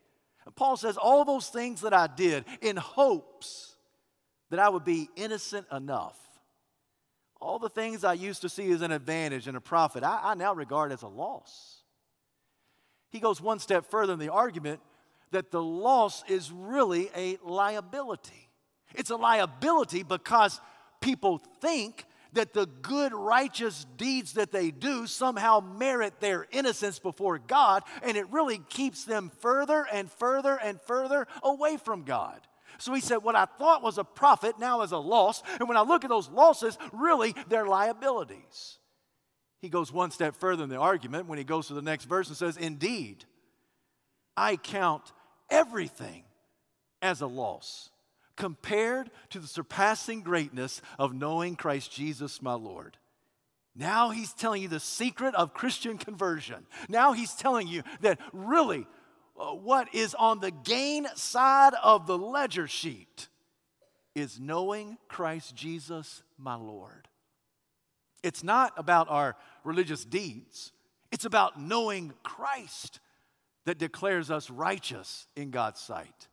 And 0.45 0.55
Paul 0.55 0.77
says 0.77 0.97
all 0.97 1.25
those 1.25 1.49
things 1.49 1.81
that 1.83 1.95
I 1.95 2.07
did 2.07 2.45
in 2.61 2.77
hopes 2.77 3.74
that 4.51 4.59
I 4.59 4.69
would 4.69 4.85
be 4.85 5.09
innocent 5.17 5.67
enough. 5.73 6.19
All 7.41 7.59
the 7.59 7.69
things 7.69 8.05
I 8.05 8.15
used 8.15 8.43
to 8.43 8.49
see 8.49 8.71
as 8.71 8.83
an 8.83 8.93
advantage 8.93 9.49
and 9.49 9.57
a 9.57 9.61
profit, 9.61 10.03
I, 10.03 10.21
I 10.23 10.35
now 10.35 10.55
regard 10.55 10.93
as 10.93 11.03
a 11.03 11.09
loss. 11.09 11.83
He 13.11 13.21
goes 13.21 13.41
one 13.41 13.59
step 13.59 13.91
further 13.91 14.13
in 14.13 14.19
the 14.19 14.33
argument 14.33 14.81
that 15.31 15.51
the 15.51 15.63
loss 15.63 16.25
is 16.29 16.51
really 16.51 17.11
a 17.15 17.39
liability. 17.43 18.49
It's 18.95 19.11
a 19.11 19.17
liability 19.17 20.03
because 20.03 20.61
people 21.01 21.39
think 21.61 22.07
that 22.33 22.53
the 22.53 22.67
good, 22.67 23.13
righteous 23.13 23.87
deeds 23.97 24.35
that 24.35 24.53
they 24.53 24.71
do 24.71 25.07
somehow 25.07 25.61
merit 25.61 26.21
their 26.21 26.47
innocence 26.51 26.99
before 26.99 27.39
God, 27.39 27.83
and 28.03 28.17
it 28.17 28.29
really 28.31 28.59
keeps 28.69 29.05
them 29.05 29.31
further 29.41 29.87
and 29.93 30.11
further 30.11 30.59
and 30.61 30.81
further 30.81 31.27
away 31.43 31.77
from 31.77 32.03
God. 32.03 32.41
So 32.79 32.95
he 32.95 33.01
said, 33.01 33.19
What 33.19 33.37
I 33.37 33.45
thought 33.45 33.83
was 33.83 33.99
a 33.99 34.05
profit 34.05 34.59
now 34.59 34.83
is 34.83 34.93
a 34.93 34.99
loss. 34.99 35.43
And 35.59 35.69
when 35.69 35.77
I 35.77 35.83
look 35.83 36.05
at 36.05 36.11
those 36.11 36.29
losses, 36.29 36.79
really, 36.93 37.35
they're 37.49 37.67
liabilities. 37.67 38.79
He 39.61 39.69
goes 39.69 39.93
one 39.93 40.11
step 40.11 40.37
further 40.37 40.65
in 40.65 40.69
the 40.69 40.77
argument 40.77 41.27
when 41.27 41.39
he 41.39 41.45
goes 41.45 41.69
to 41.69 41.75
the 41.75 41.83
next 41.83 42.05
verse 42.05 42.29
and 42.29 42.37
says, 42.37 42.57
Indeed, 42.57 43.25
I 44.37 44.57
count 44.57 45.13
everything 45.51 46.25
as 47.01 47.21
a 47.21 47.27
loss 47.27 47.91
compared 48.37 49.11
to 49.31 49.39
the 49.39 49.47
surpassing 49.47 50.23
greatness 50.23 50.83
of 50.99 51.15
knowing 51.15 51.57
Christ 51.57 51.93
Jesus 51.93 52.43
my 52.43 52.55
Lord. 52.55 52.99
Now 53.77 54.11
he's 54.11 54.33
telling 54.33 54.63
you 54.63 54.69
the 54.69 54.81
secret 54.81 55.35
of 55.35 55.55
Christian 55.55 55.99
conversion. 55.99 56.67
Now 56.89 57.13
he's 57.13 57.35
telling 57.35 57.67
you 57.67 57.83
that 58.03 58.21
really 58.33 58.87
Uh, 59.39 59.47
what 59.47 59.93
is 59.95 60.15
on 60.15 60.41
the 60.41 60.51
gain 60.51 61.07
side 61.17 61.75
of 61.83 62.07
the 62.07 62.17
ledger 62.17 62.67
sheet 62.67 63.29
is 64.15 64.39
knowing 64.39 64.97
Christ 65.09 65.57
Jesus, 65.57 66.23
my 66.39 66.55
Lord. 66.55 67.09
It's 68.23 68.45
not 68.45 68.73
about 68.77 69.09
our 69.11 69.37
religious 69.65 70.05
deeds, 70.05 70.73
it's 71.11 71.25
about 71.25 71.61
knowing 71.61 72.13
Christ 72.23 73.01
that 73.67 73.79
declares 73.79 74.31
us 74.31 74.51
righteous 74.51 75.27
in 75.37 75.51
God's 75.51 75.81
sight. 75.81 76.29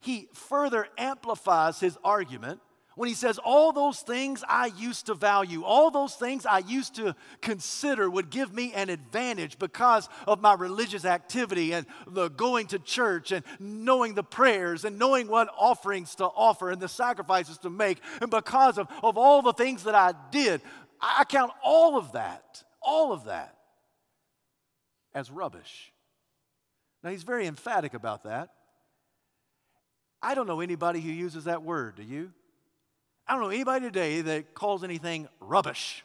He 0.00 0.28
further 0.32 0.86
amplifies 0.96 1.80
his 1.80 1.98
argument 2.04 2.60
when 2.98 3.08
he 3.08 3.14
says, 3.14 3.38
All 3.38 3.70
those 3.70 4.00
things 4.00 4.42
I 4.48 4.66
used 4.76 5.06
to 5.06 5.14
value, 5.14 5.62
all 5.62 5.92
those 5.92 6.16
things 6.16 6.44
I 6.44 6.58
used 6.58 6.96
to 6.96 7.14
consider 7.40 8.10
would 8.10 8.28
give 8.28 8.52
me 8.52 8.72
an 8.72 8.90
advantage 8.90 9.56
because 9.56 10.08
of 10.26 10.40
my 10.40 10.54
religious 10.54 11.04
activity 11.04 11.72
and 11.72 11.86
the 12.08 12.28
going 12.28 12.66
to 12.68 12.80
church 12.80 13.30
and 13.30 13.44
knowing 13.60 14.14
the 14.14 14.24
prayers 14.24 14.84
and 14.84 14.98
knowing 14.98 15.28
what 15.28 15.48
offerings 15.56 16.16
to 16.16 16.24
offer 16.24 16.72
and 16.72 16.80
the 16.80 16.88
sacrifices 16.88 17.56
to 17.58 17.70
make, 17.70 18.00
and 18.20 18.32
because 18.32 18.78
of, 18.78 18.88
of 19.04 19.16
all 19.16 19.42
the 19.42 19.52
things 19.52 19.84
that 19.84 19.94
I 19.94 20.12
did, 20.32 20.60
I 21.00 21.22
count 21.22 21.52
all 21.62 21.96
of 21.96 22.12
that, 22.12 22.64
all 22.82 23.12
of 23.12 23.26
that 23.26 23.54
as 25.14 25.30
rubbish. 25.30 25.92
Now, 27.04 27.10
he's 27.10 27.22
very 27.22 27.46
emphatic 27.46 27.94
about 27.94 28.24
that. 28.24 28.48
I 30.20 30.34
don't 30.34 30.48
know 30.48 30.60
anybody 30.60 31.00
who 31.00 31.12
uses 31.12 31.44
that 31.44 31.62
word, 31.62 31.94
do 31.94 32.02
you? 32.02 32.32
I 33.28 33.34
don't 33.34 33.42
know 33.42 33.50
anybody 33.50 33.84
today 33.84 34.22
that 34.22 34.54
calls 34.54 34.82
anything 34.82 35.28
rubbish. 35.38 36.02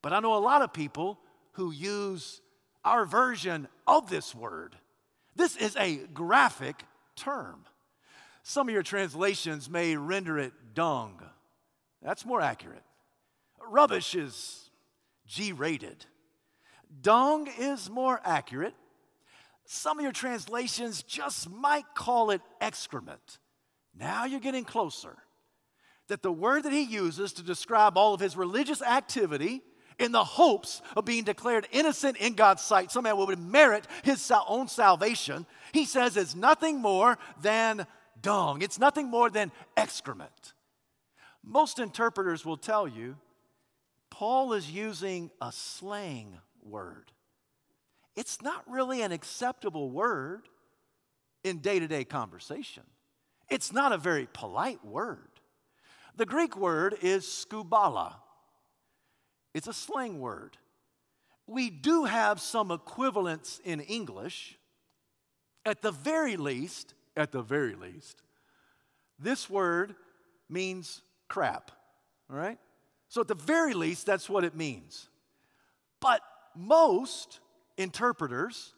But 0.00 0.12
I 0.12 0.20
know 0.20 0.36
a 0.36 0.38
lot 0.38 0.62
of 0.62 0.72
people 0.72 1.18
who 1.52 1.72
use 1.72 2.40
our 2.84 3.04
version 3.04 3.66
of 3.86 4.08
this 4.08 4.34
word. 4.34 4.76
This 5.34 5.56
is 5.56 5.74
a 5.76 5.96
graphic 5.96 6.84
term. 7.16 7.64
Some 8.44 8.68
of 8.68 8.74
your 8.74 8.82
translations 8.82 9.68
may 9.68 9.96
render 9.96 10.38
it 10.38 10.52
dung. 10.74 11.20
That's 12.00 12.24
more 12.24 12.40
accurate. 12.40 12.82
Rubbish 13.66 14.14
is 14.14 14.70
G 15.26 15.52
rated. 15.52 16.04
Dung 17.00 17.48
is 17.58 17.90
more 17.90 18.20
accurate. 18.24 18.74
Some 19.64 19.98
of 19.98 20.02
your 20.02 20.12
translations 20.12 21.02
just 21.02 21.50
might 21.50 21.86
call 21.94 22.30
it 22.30 22.42
excrement. 22.60 23.38
Now 23.98 24.26
you're 24.26 24.38
getting 24.38 24.64
closer. 24.64 25.16
That 26.08 26.22
the 26.22 26.32
word 26.32 26.64
that 26.64 26.72
he 26.72 26.82
uses 26.82 27.32
to 27.34 27.42
describe 27.42 27.96
all 27.96 28.14
of 28.14 28.20
his 28.20 28.36
religious 28.36 28.82
activity 28.82 29.62
in 29.98 30.12
the 30.12 30.24
hopes 30.24 30.82
of 30.96 31.04
being 31.04 31.24
declared 31.24 31.68
innocent 31.70 32.16
in 32.16 32.34
God's 32.34 32.62
sight, 32.62 32.90
somehow 32.90 33.14
would 33.16 33.38
merit 33.38 33.86
his 34.02 34.30
own 34.48 34.68
salvation, 34.68 35.46
he 35.72 35.84
says 35.84 36.16
is 36.16 36.34
nothing 36.34 36.80
more 36.80 37.18
than 37.40 37.86
dung. 38.20 38.62
It's 38.62 38.78
nothing 38.78 39.08
more 39.08 39.30
than 39.30 39.52
excrement. 39.76 40.52
Most 41.44 41.78
interpreters 41.78 42.44
will 42.44 42.56
tell 42.56 42.88
you 42.88 43.16
Paul 44.10 44.52
is 44.52 44.70
using 44.70 45.30
a 45.40 45.52
slang 45.52 46.38
word. 46.62 47.12
It's 48.16 48.40
not 48.40 48.62
really 48.68 49.02
an 49.02 49.12
acceptable 49.12 49.90
word 49.90 50.48
in 51.42 51.58
day 51.58 51.78
to 51.78 51.88
day 51.88 52.04
conversation. 52.04 52.84
It's 53.50 53.72
not 53.72 53.92
a 53.92 53.98
very 53.98 54.26
polite 54.32 54.84
word. 54.84 55.33
The 56.16 56.26
Greek 56.26 56.56
word 56.56 56.96
is 57.02 57.24
skubala, 57.24 58.14
it's 59.52 59.68
a 59.68 59.72
slang 59.72 60.20
word. 60.20 60.56
We 61.46 61.68
do 61.68 62.04
have 62.04 62.40
some 62.40 62.70
equivalents 62.70 63.60
in 63.64 63.80
English. 63.80 64.58
At 65.66 65.82
the 65.82 65.92
very 65.92 66.36
least, 66.36 66.94
at 67.16 67.32
the 67.32 67.42
very 67.42 67.74
least, 67.74 68.22
this 69.18 69.48
word 69.48 69.94
means 70.48 71.02
crap, 71.28 71.70
all 72.30 72.36
right? 72.36 72.58
So, 73.08 73.20
at 73.20 73.28
the 73.28 73.34
very 73.34 73.74
least, 73.74 74.06
that's 74.06 74.28
what 74.28 74.44
it 74.44 74.54
means. 74.54 75.08
But 76.00 76.20
most 76.54 77.40
interpreters 77.76 78.74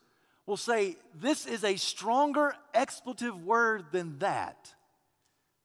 will 0.47 0.57
say 0.57 0.97
this 1.15 1.47
is 1.47 1.65
a 1.65 1.77
stronger 1.77 2.55
expletive 2.75 3.45
word 3.45 3.87
than 3.93 4.19
that. 4.19 4.73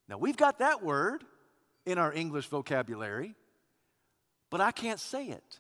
Now, 0.07 0.17
we've 0.17 0.37
got 0.37 0.59
that 0.59 0.83
word 0.83 1.23
in 1.85 1.97
our 1.97 2.13
English 2.13 2.47
vocabulary, 2.47 3.35
but 4.50 4.61
I 4.61 4.71
can't 4.71 5.00
say 5.00 5.27
it. 5.27 5.59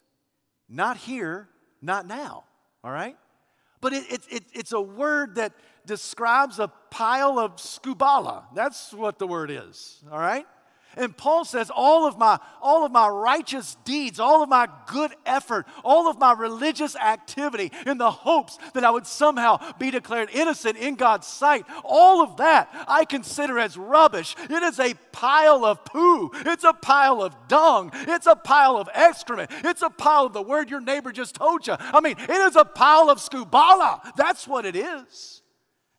Not 0.69 0.97
here, 0.97 1.49
not 1.81 2.07
now, 2.07 2.43
all 2.83 2.91
right? 2.91 3.17
But 3.81 3.93
it, 3.93 4.11
it, 4.11 4.21
it, 4.29 4.43
it's 4.53 4.73
a 4.73 4.81
word 4.81 5.35
that 5.35 5.53
describes 5.85 6.59
a 6.59 6.67
pile 6.91 7.39
of 7.39 7.55
skubala. 7.55 8.43
That's 8.53 8.93
what 8.93 9.17
the 9.17 9.27
word 9.27 9.49
is, 9.49 10.03
all 10.11 10.19
right? 10.19 10.45
And 10.97 11.15
Paul 11.15 11.45
says, 11.45 11.71
all 11.73 12.05
of 12.05 12.17
my, 12.17 12.39
all 12.61 12.85
of 12.85 12.91
my 12.91 13.07
righteous 13.07 13.77
deeds, 13.85 14.19
all 14.19 14.43
of 14.43 14.49
my 14.49 14.67
good 14.87 15.13
effort, 15.25 15.65
all 15.83 16.09
of 16.09 16.19
my 16.19 16.33
religious 16.33 16.95
activity 16.95 17.71
in 17.85 17.97
the 17.97 18.11
hopes 18.11 18.57
that 18.73 18.83
I 18.83 18.91
would 18.91 19.07
somehow 19.07 19.59
be 19.79 19.91
declared 19.91 20.29
innocent 20.33 20.77
in 20.77 20.95
God's 20.95 21.27
sight, 21.27 21.65
all 21.83 22.21
of 22.21 22.37
that 22.37 22.69
I 22.87 23.05
consider 23.05 23.59
as 23.59 23.77
rubbish. 23.77 24.35
It 24.49 24.63
is 24.63 24.79
a 24.79 24.93
pile 25.11 25.65
of 25.65 25.85
poo. 25.85 26.31
It's 26.45 26.63
a 26.63 26.73
pile 26.73 27.21
of 27.21 27.35
dung. 27.47 27.91
It's 27.93 28.27
a 28.27 28.35
pile 28.35 28.77
of 28.77 28.89
excrement. 28.93 29.51
It's 29.63 29.81
a 29.81 29.89
pile 29.89 30.25
of 30.25 30.33
the 30.33 30.41
word 30.41 30.69
your 30.69 30.81
neighbor 30.81 31.11
just 31.11 31.35
told 31.35 31.67
you. 31.67 31.75
I 31.79 32.01
mean, 32.01 32.15
it 32.17 32.29
is 32.29 32.55
a 32.55 32.65
pile 32.65 33.09
of 33.09 33.19
skubala. 33.19 34.15
That's 34.15 34.47
what 34.47 34.65
it 34.65 34.75
is. 34.75 35.40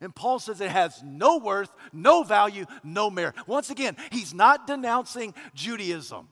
And 0.02 0.14
Paul 0.14 0.40
says 0.40 0.60
it 0.60 0.70
has 0.70 1.00
no 1.02 1.38
worth, 1.38 1.70
no 1.92 2.24
value, 2.24 2.66
no 2.82 3.08
merit. 3.08 3.36
Once 3.46 3.70
again, 3.70 3.96
he's 4.10 4.34
not 4.34 4.66
denouncing 4.66 5.32
Judaism, 5.54 6.28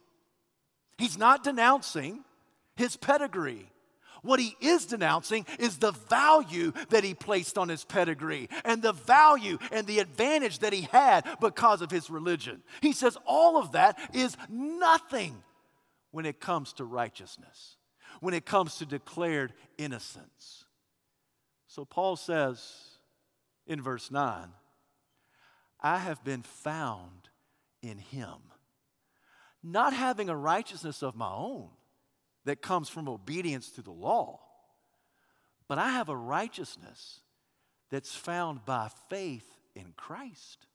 he's 0.98 1.16
not 1.16 1.44
denouncing 1.44 2.24
his 2.76 2.96
pedigree. 2.96 3.66
What 4.22 4.38
he 4.38 4.54
is 4.60 4.84
denouncing 4.84 5.46
is 5.58 5.78
the 5.78 5.92
value 5.92 6.72
that 6.90 7.04
he 7.04 7.14
placed 7.14 7.56
on 7.56 7.70
his 7.70 7.84
pedigree 7.84 8.50
and 8.66 8.82
the 8.82 8.92
value 8.92 9.56
and 9.72 9.86
the 9.86 10.00
advantage 10.00 10.58
that 10.58 10.74
he 10.74 10.82
had 10.82 11.24
because 11.40 11.80
of 11.80 11.90
his 11.90 12.10
religion. 12.10 12.62
He 12.82 12.92
says 12.92 13.16
all 13.24 13.56
of 13.56 13.72
that 13.72 13.98
is 14.12 14.36
nothing 14.50 15.42
when 16.10 16.26
it 16.26 16.38
comes 16.38 16.74
to 16.74 16.84
righteousness, 16.84 17.76
when 18.20 18.34
it 18.34 18.44
comes 18.44 18.76
to 18.76 18.84
declared 18.84 19.54
innocence. 19.78 20.66
So 21.66 21.86
Paul 21.86 22.16
says, 22.16 22.89
in 23.70 23.80
verse 23.80 24.10
9 24.10 24.48
I 25.80 25.96
have 25.96 26.22
been 26.22 26.42
found 26.42 27.30
in 27.80 27.96
him, 27.96 28.36
not 29.62 29.94
having 29.94 30.28
a 30.28 30.36
righteousness 30.36 31.02
of 31.02 31.16
my 31.16 31.30
own 31.30 31.68
that 32.44 32.60
comes 32.60 32.90
from 32.90 33.08
obedience 33.08 33.70
to 33.70 33.82
the 33.82 33.92
law, 33.92 34.40
but 35.68 35.78
I 35.78 35.90
have 35.90 36.10
a 36.10 36.16
righteousness 36.16 37.20
that's 37.90 38.14
found 38.14 38.66
by 38.66 38.90
faith 39.08 39.46
in 39.74 39.94
Christ. 39.96 40.66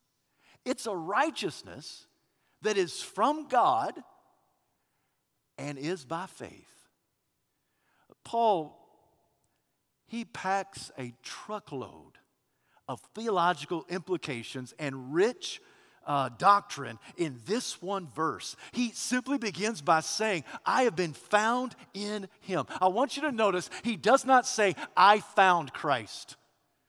It's 0.64 0.88
a 0.88 0.96
righteousness 0.96 2.08
that 2.64 2.78
is 2.78 3.02
from 3.02 3.48
God 3.48 3.94
and 5.58 5.78
is 5.78 6.06
by 6.06 6.26
faith. 6.26 6.88
Paul, 8.24 8.80
he 10.08 10.26
packs 10.26 10.92
a 10.98 11.14
truckload 11.22 12.18
of 12.88 13.02
theological 13.14 13.86
implications 13.90 14.74
and 14.80 15.14
rich 15.14 15.62
uh, 16.06 16.30
doctrine 16.38 17.00
in 17.18 17.40
this 17.46 17.82
one 17.82 18.08
verse. 18.16 18.56
He 18.72 18.92
simply 18.92 19.38
begins 19.38 19.82
by 19.82 20.02
saying, 20.02 20.44
I 20.66 20.84
have 20.84 20.96
been 20.96 21.14
found 21.14 21.76
in 21.94 22.28
him. 22.42 22.66
I 22.80 22.88
want 22.90 23.16
you 23.16 23.24
to 23.24 23.32
notice 23.32 23.70
he 23.84 23.96
does 23.96 24.26
not 24.26 24.46
say, 24.46 24.76
I 24.96 25.20
found 25.20 25.74
Christ. 25.74 26.36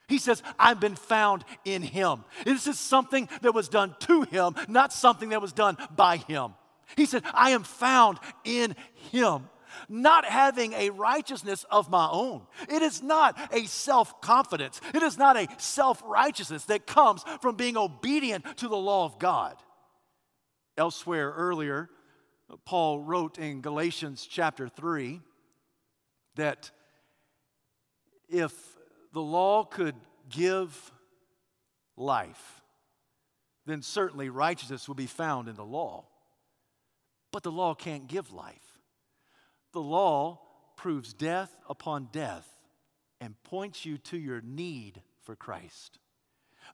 He 0.08 0.18
says, 0.18 0.42
I've 0.58 0.78
been 0.78 0.94
found 0.94 1.44
in 1.64 1.82
him. 1.82 2.24
This 2.44 2.66
is 2.66 2.78
something 2.78 3.28
that 3.42 3.54
was 3.54 3.68
done 3.68 3.96
to 4.00 4.22
him, 4.22 4.54
not 4.68 4.92
something 4.92 5.30
that 5.30 5.42
was 5.42 5.52
done 5.52 5.76
by 5.96 6.18
him. 6.18 6.54
He 6.96 7.06
said, 7.06 7.24
I 7.34 7.50
am 7.50 7.64
found 7.64 8.18
in 8.44 8.76
him 9.10 9.48
not 9.88 10.24
having 10.24 10.72
a 10.72 10.90
righteousness 10.90 11.64
of 11.70 11.90
my 11.90 12.08
own. 12.10 12.42
It 12.68 12.82
is 12.82 13.02
not 13.02 13.38
a 13.52 13.64
self 13.66 14.20
confidence, 14.20 14.80
it 14.94 15.02
is 15.02 15.18
not 15.18 15.36
a 15.36 15.48
self 15.58 16.02
righteousness 16.04 16.64
that 16.66 16.86
comes 16.86 17.24
from 17.40 17.56
being 17.56 17.76
obedient 17.76 18.58
to 18.58 18.68
the 18.68 18.76
law 18.76 19.04
of 19.04 19.18
God. 19.18 19.56
Elsewhere, 20.76 21.32
earlier, 21.36 21.88
Paul 22.64 23.00
wrote 23.00 23.38
in 23.38 23.60
Galatians 23.60 24.26
chapter 24.30 24.68
3 24.68 25.20
that 26.36 26.70
if 28.28 28.52
the 29.12 29.22
law 29.22 29.64
could 29.64 29.94
give 30.28 30.92
life, 31.96 32.62
then 33.64 33.82
certainly 33.82 34.28
righteousness 34.28 34.88
would 34.88 34.96
be 34.96 35.06
found 35.06 35.48
in 35.48 35.56
the 35.56 35.64
law. 35.64 36.04
But 37.32 37.42
the 37.42 37.52
law 37.52 37.74
can't 37.74 38.06
give 38.06 38.32
life. 38.32 38.75
The 39.76 39.82
law 39.82 40.40
proves 40.76 41.12
death 41.12 41.54
upon 41.68 42.08
death 42.10 42.48
and 43.20 43.34
points 43.42 43.84
you 43.84 43.98
to 43.98 44.16
your 44.16 44.40
need 44.40 45.02
for 45.22 45.36
Christ. 45.36 45.98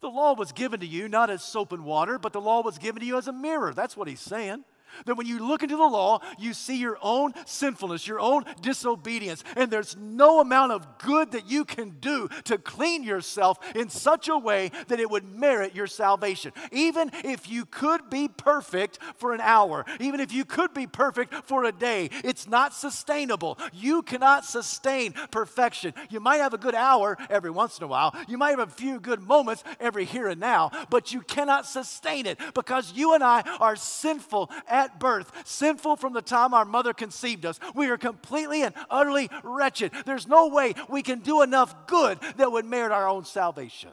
The 0.00 0.06
law 0.06 0.34
was 0.34 0.52
given 0.52 0.78
to 0.78 0.86
you 0.86 1.08
not 1.08 1.28
as 1.28 1.42
soap 1.42 1.72
and 1.72 1.84
water, 1.84 2.16
but 2.16 2.32
the 2.32 2.40
law 2.40 2.62
was 2.62 2.78
given 2.78 3.00
to 3.00 3.06
you 3.06 3.18
as 3.18 3.26
a 3.26 3.32
mirror. 3.32 3.74
That's 3.74 3.96
what 3.96 4.06
he's 4.06 4.20
saying. 4.20 4.62
That 5.06 5.16
when 5.16 5.26
you 5.26 5.46
look 5.46 5.62
into 5.62 5.76
the 5.76 5.82
law, 5.82 6.20
you 6.38 6.52
see 6.52 6.76
your 6.76 6.98
own 7.02 7.32
sinfulness, 7.46 8.06
your 8.06 8.20
own 8.20 8.44
disobedience, 8.60 9.44
and 9.56 9.70
there's 9.70 9.96
no 9.96 10.40
amount 10.40 10.72
of 10.72 10.98
good 10.98 11.32
that 11.32 11.50
you 11.50 11.64
can 11.64 11.90
do 12.00 12.28
to 12.44 12.58
clean 12.58 13.02
yourself 13.02 13.58
in 13.74 13.88
such 13.88 14.28
a 14.28 14.38
way 14.38 14.70
that 14.88 15.00
it 15.00 15.10
would 15.10 15.24
merit 15.24 15.74
your 15.74 15.86
salvation. 15.86 16.52
Even 16.70 17.10
if 17.24 17.48
you 17.48 17.64
could 17.64 18.10
be 18.10 18.28
perfect 18.28 18.98
for 19.16 19.32
an 19.34 19.40
hour, 19.40 19.84
even 20.00 20.20
if 20.20 20.32
you 20.32 20.44
could 20.44 20.74
be 20.74 20.86
perfect 20.86 21.34
for 21.44 21.64
a 21.64 21.72
day, 21.72 22.10
it's 22.24 22.48
not 22.48 22.74
sustainable. 22.74 23.58
You 23.72 24.02
cannot 24.02 24.44
sustain 24.44 25.12
perfection. 25.30 25.94
You 26.10 26.20
might 26.20 26.38
have 26.38 26.54
a 26.54 26.58
good 26.58 26.74
hour 26.74 27.16
every 27.30 27.50
once 27.50 27.78
in 27.78 27.84
a 27.84 27.88
while, 27.88 28.14
you 28.28 28.38
might 28.38 28.50
have 28.50 28.58
a 28.60 28.66
few 28.66 29.00
good 29.00 29.20
moments 29.20 29.64
every 29.80 30.04
here 30.04 30.28
and 30.28 30.40
now, 30.40 30.70
but 30.90 31.12
you 31.12 31.20
cannot 31.22 31.66
sustain 31.66 32.26
it 32.26 32.38
because 32.54 32.92
you 32.92 33.14
and 33.14 33.22
I 33.22 33.42
are 33.60 33.76
sinful 33.76 34.50
at 34.82 35.00
birth, 35.00 35.30
sinful 35.44 35.96
from 35.96 36.12
the 36.12 36.22
time 36.22 36.54
our 36.54 36.64
mother 36.64 36.92
conceived 36.92 37.46
us. 37.46 37.58
We 37.74 37.88
are 37.88 37.98
completely 37.98 38.62
and 38.62 38.74
utterly 38.90 39.30
wretched. 39.42 39.92
There's 40.04 40.26
no 40.26 40.48
way 40.48 40.74
we 40.88 41.02
can 41.02 41.20
do 41.20 41.42
enough 41.42 41.86
good 41.86 42.18
that 42.36 42.52
would 42.52 42.64
merit 42.64 42.92
our 42.92 43.08
own 43.08 43.24
salvation. 43.24 43.90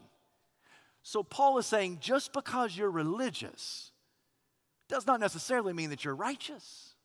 So, 1.03 1.23
Paul 1.23 1.57
is 1.57 1.65
saying 1.65 1.99
just 2.01 2.33
because 2.33 2.75
you're 2.75 2.91
religious 2.91 3.91
does 4.89 5.07
not 5.07 5.19
necessarily 5.19 5.71
mean 5.71 5.91
that 5.91 6.03
you're 6.03 6.15
righteous. 6.15 6.95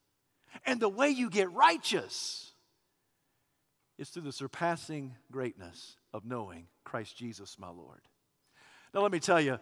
And 0.66 0.81
the 0.81 0.88
way 0.88 1.11
you 1.11 1.31
get 1.31 1.53
righteous 1.53 2.53
is 3.99 4.09
through 4.09 4.23
the 4.23 4.33
surpassing 4.33 5.14
greatness 5.31 5.97
of 6.12 6.25
knowing 6.25 6.66
Christ 6.85 7.16
Jesus, 7.16 7.59
my 7.59 7.68
Lord. 7.68 8.01
Now, 8.92 9.01
let 9.01 9.12
me 9.12 9.20
tell 9.20 9.40
you 9.40 9.59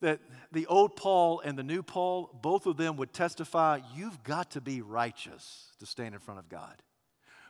that 0.00 0.20
the 0.52 0.66
old 0.66 0.96
Paul 0.96 1.40
and 1.44 1.58
the 1.58 1.62
new 1.62 1.82
Paul, 1.82 2.30
both 2.42 2.66
of 2.66 2.76
them 2.76 2.96
would 2.96 3.12
testify 3.12 3.80
you've 3.94 4.22
got 4.22 4.52
to 4.52 4.60
be 4.60 4.80
righteous 4.80 5.72
to 5.80 5.86
stand 5.86 6.14
in 6.14 6.20
front 6.20 6.40
of 6.40 6.48
God. 6.48 6.74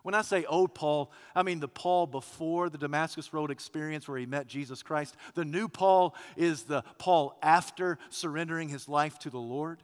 When 0.03 0.15
I 0.15 0.23
say 0.23 0.45
old 0.45 0.75
Paul, 0.75 1.13
I 1.35 1.43
mean 1.43 1.61
the 1.61 1.69
Paul 1.69 2.07
before 2.07 2.71
the 2.71 2.79
Damascus 2.79 3.33
Road 3.35 3.51
experience 3.51 4.09
where 4.09 4.19
he 4.19 4.27
met 4.27 4.47
Jesus 4.47 4.83
Christ. 4.83 5.17
The 5.35 5.45
new 5.45 5.69
Paul 5.69 6.15
is 6.37 6.63
the 6.63 6.83
Paul 6.99 7.37
after 7.43 7.99
surrendering 8.09 8.69
his 8.69 8.89
life 8.89 9.19
to 9.21 9.31
the 9.31 9.39
Lord. 9.39 9.83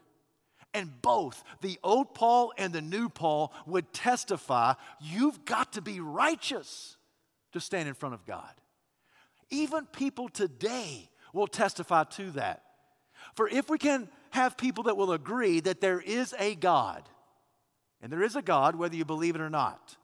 And 0.72 0.90
both 1.02 1.44
the 1.60 1.78
old 1.82 2.14
Paul 2.14 2.52
and 2.56 2.72
the 2.72 2.80
new 2.80 3.08
Paul 3.08 3.52
would 3.66 3.92
testify 3.92 4.74
you've 5.00 5.44
got 5.44 5.74
to 5.74 5.82
be 5.82 6.00
righteous 6.00 6.96
to 7.52 7.60
stand 7.60 7.88
in 7.88 7.94
front 7.94 8.14
of 8.14 8.24
God. 8.24 8.50
Even 9.50 9.86
people 9.86 10.28
today 10.28 11.10
will 11.34 11.46
testify 11.46 12.04
to 12.04 12.30
that. 12.32 12.62
For 13.34 13.48
if 13.48 13.68
we 13.68 13.76
can 13.76 14.08
have 14.30 14.56
people 14.56 14.84
that 14.84 14.96
will 14.96 15.12
agree 15.12 15.60
that 15.60 15.82
there 15.82 16.00
is 16.00 16.34
a 16.38 16.54
God, 16.54 17.06
and 18.00 18.10
there 18.10 18.22
is 18.22 18.36
a 18.36 18.42
God 18.42 18.76
whether 18.76 18.96
you 18.96 19.04
believe 19.04 19.34
it 19.34 19.40
or 19.42 19.50
not, 19.50 19.96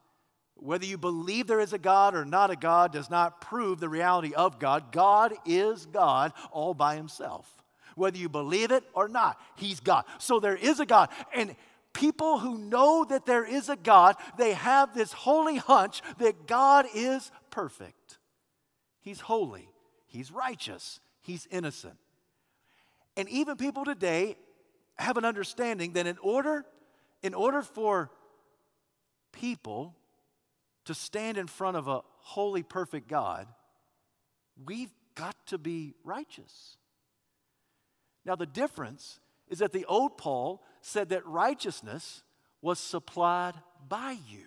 whether 0.56 0.84
you 0.84 0.98
believe 0.98 1.46
there 1.46 1.60
is 1.60 1.72
a 1.72 1.78
God 1.78 2.14
or 2.14 2.26
not 2.26 2.50
a 2.50 2.56
God 2.56 2.92
does 2.92 3.08
not 3.08 3.40
prove 3.40 3.80
the 3.80 3.88
reality 3.88 4.34
of 4.34 4.58
God. 4.58 4.92
God 4.92 5.32
is 5.46 5.86
God 5.86 6.34
all 6.52 6.74
by 6.74 6.96
himself 6.96 7.60
whether 8.00 8.18
you 8.18 8.28
believe 8.28 8.72
it 8.72 8.84
or 8.94 9.08
not. 9.08 9.38
He's 9.56 9.78
God. 9.78 10.04
So 10.18 10.40
there 10.40 10.56
is 10.56 10.80
a 10.80 10.86
God. 10.86 11.10
And 11.34 11.54
people 11.92 12.38
who 12.38 12.58
know 12.58 13.04
that 13.04 13.26
there 13.26 13.44
is 13.44 13.68
a 13.68 13.76
God, 13.76 14.16
they 14.38 14.54
have 14.54 14.94
this 14.94 15.12
holy 15.12 15.56
hunch 15.56 16.02
that 16.18 16.46
God 16.46 16.86
is 16.94 17.30
perfect. 17.50 18.18
He's 19.00 19.20
holy, 19.20 19.68
He's 20.06 20.30
righteous, 20.30 21.00
He's 21.30 21.46
innocent. 21.48 21.94
And 23.16 23.28
even 23.28 23.56
people 23.56 23.84
today 23.84 24.36
have 24.98 25.16
an 25.16 25.24
understanding 25.24 25.92
that 25.92 26.08
in 26.08 26.18
order, 26.18 26.64
in 27.22 27.34
order 27.34 27.62
for 27.62 28.10
people 29.30 29.94
to 30.86 30.92
stand 30.92 31.38
in 31.38 31.46
front 31.46 31.76
of 31.76 31.86
a 31.86 32.00
holy, 32.18 32.64
perfect 32.64 33.06
God, 33.06 33.46
we've 34.66 34.90
got 35.14 35.36
to 35.46 35.56
be 35.56 35.94
righteous. 36.02 36.76
Now, 38.24 38.34
the 38.34 38.44
difference 38.44 39.20
is 39.48 39.60
that 39.60 39.70
the 39.70 39.84
old 39.84 40.18
Paul 40.18 40.64
said 40.80 41.10
that 41.10 41.24
righteousness 41.24 42.24
was 42.60 42.80
supplied 42.80 43.54
by 43.88 44.16
you. 44.28 44.46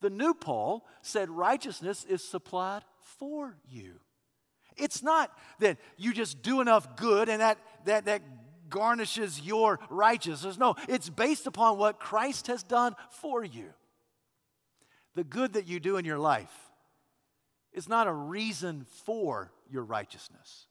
The 0.00 0.10
new 0.10 0.32
Paul 0.32 0.86
said 1.00 1.28
righteousness 1.28 2.04
is 2.04 2.22
supplied 2.22 2.82
for 3.00 3.56
you. 3.68 3.98
It's 4.76 5.02
not 5.02 5.30
that 5.60 5.78
you 5.96 6.12
just 6.12 6.42
do 6.42 6.60
enough 6.60 6.96
good 6.96 7.28
and 7.28 7.40
that, 7.40 7.58
that, 7.84 8.06
that 8.06 8.22
garnishes 8.68 9.40
your 9.40 9.78
righteousness. 9.90 10.58
No, 10.58 10.76
it's 10.88 11.10
based 11.10 11.46
upon 11.46 11.78
what 11.78 12.00
Christ 12.00 12.46
has 12.46 12.62
done 12.62 12.94
for 13.10 13.44
you. 13.44 13.70
The 15.14 15.24
good 15.24 15.54
that 15.54 15.66
you 15.66 15.78
do 15.78 15.96
in 15.96 16.04
your 16.04 16.18
life 16.18 16.52
is 17.72 17.88
not 17.88 18.06
a 18.06 18.12
reason 18.12 18.86
for 19.04 19.52
your 19.70 19.84
righteousness 19.84 20.66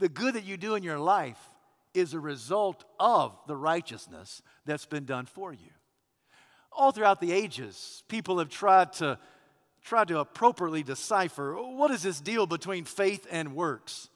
the 0.00 0.08
good 0.08 0.34
that 0.34 0.44
you 0.44 0.56
do 0.56 0.74
in 0.74 0.82
your 0.82 0.98
life 0.98 1.38
is 1.94 2.14
a 2.14 2.20
result 2.20 2.84
of 2.98 3.38
the 3.46 3.56
righteousness 3.56 4.42
that's 4.64 4.86
been 4.86 5.04
done 5.04 5.26
for 5.26 5.52
you. 5.52 5.70
All 6.72 6.90
throughout 6.90 7.20
the 7.20 7.32
ages, 7.32 8.02
people 8.08 8.38
have 8.38 8.48
tried 8.48 8.94
to 8.94 9.18
tried 9.84 10.08
to 10.08 10.18
appropriately 10.18 10.82
decipher 10.82 11.54
what 11.54 11.90
is 11.90 12.02
this 12.02 12.20
deal 12.20 12.46
between 12.46 12.84
faith 12.84 13.26
and 13.30 13.54
works? 13.54 14.08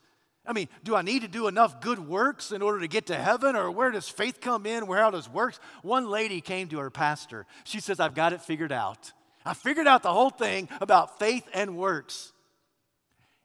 I 0.47 0.53
mean, 0.53 0.69
do 0.83 0.95
I 0.95 1.03
need 1.03 1.23
to 1.23 1.29
do 1.29 1.47
enough 1.47 1.81
good 1.81 1.99
works 1.99 2.53
in 2.53 2.61
order 2.61 2.81
to 2.81 2.89
get 2.89 3.07
to 3.07 3.17
heaven, 3.17 3.57
or 3.57 3.71
where 3.71 3.91
does 3.91 4.09
faith 4.09 4.41
come 4.43 4.67
in? 4.67 4.87
Where 4.87 5.11
does 5.11 5.29
works? 5.29 5.59
One 5.83 6.11
lady 6.11 6.43
came 6.43 6.69
to 6.69 6.79
her 6.81 6.91
pastor. 6.91 7.47
She 7.65 7.81
says, 7.81 7.99
I've 7.99 8.15
got 8.15 8.35
it 8.35 8.43
figured 8.43 8.73
out. 8.73 9.13
I 9.47 9.55
figured 9.55 9.87
out 9.87 10.03
the 10.03 10.13
whole 10.13 10.31
thing 10.31 10.69
about 10.81 11.19
faith 11.19 11.49
and 11.55 11.79
works. 11.79 12.33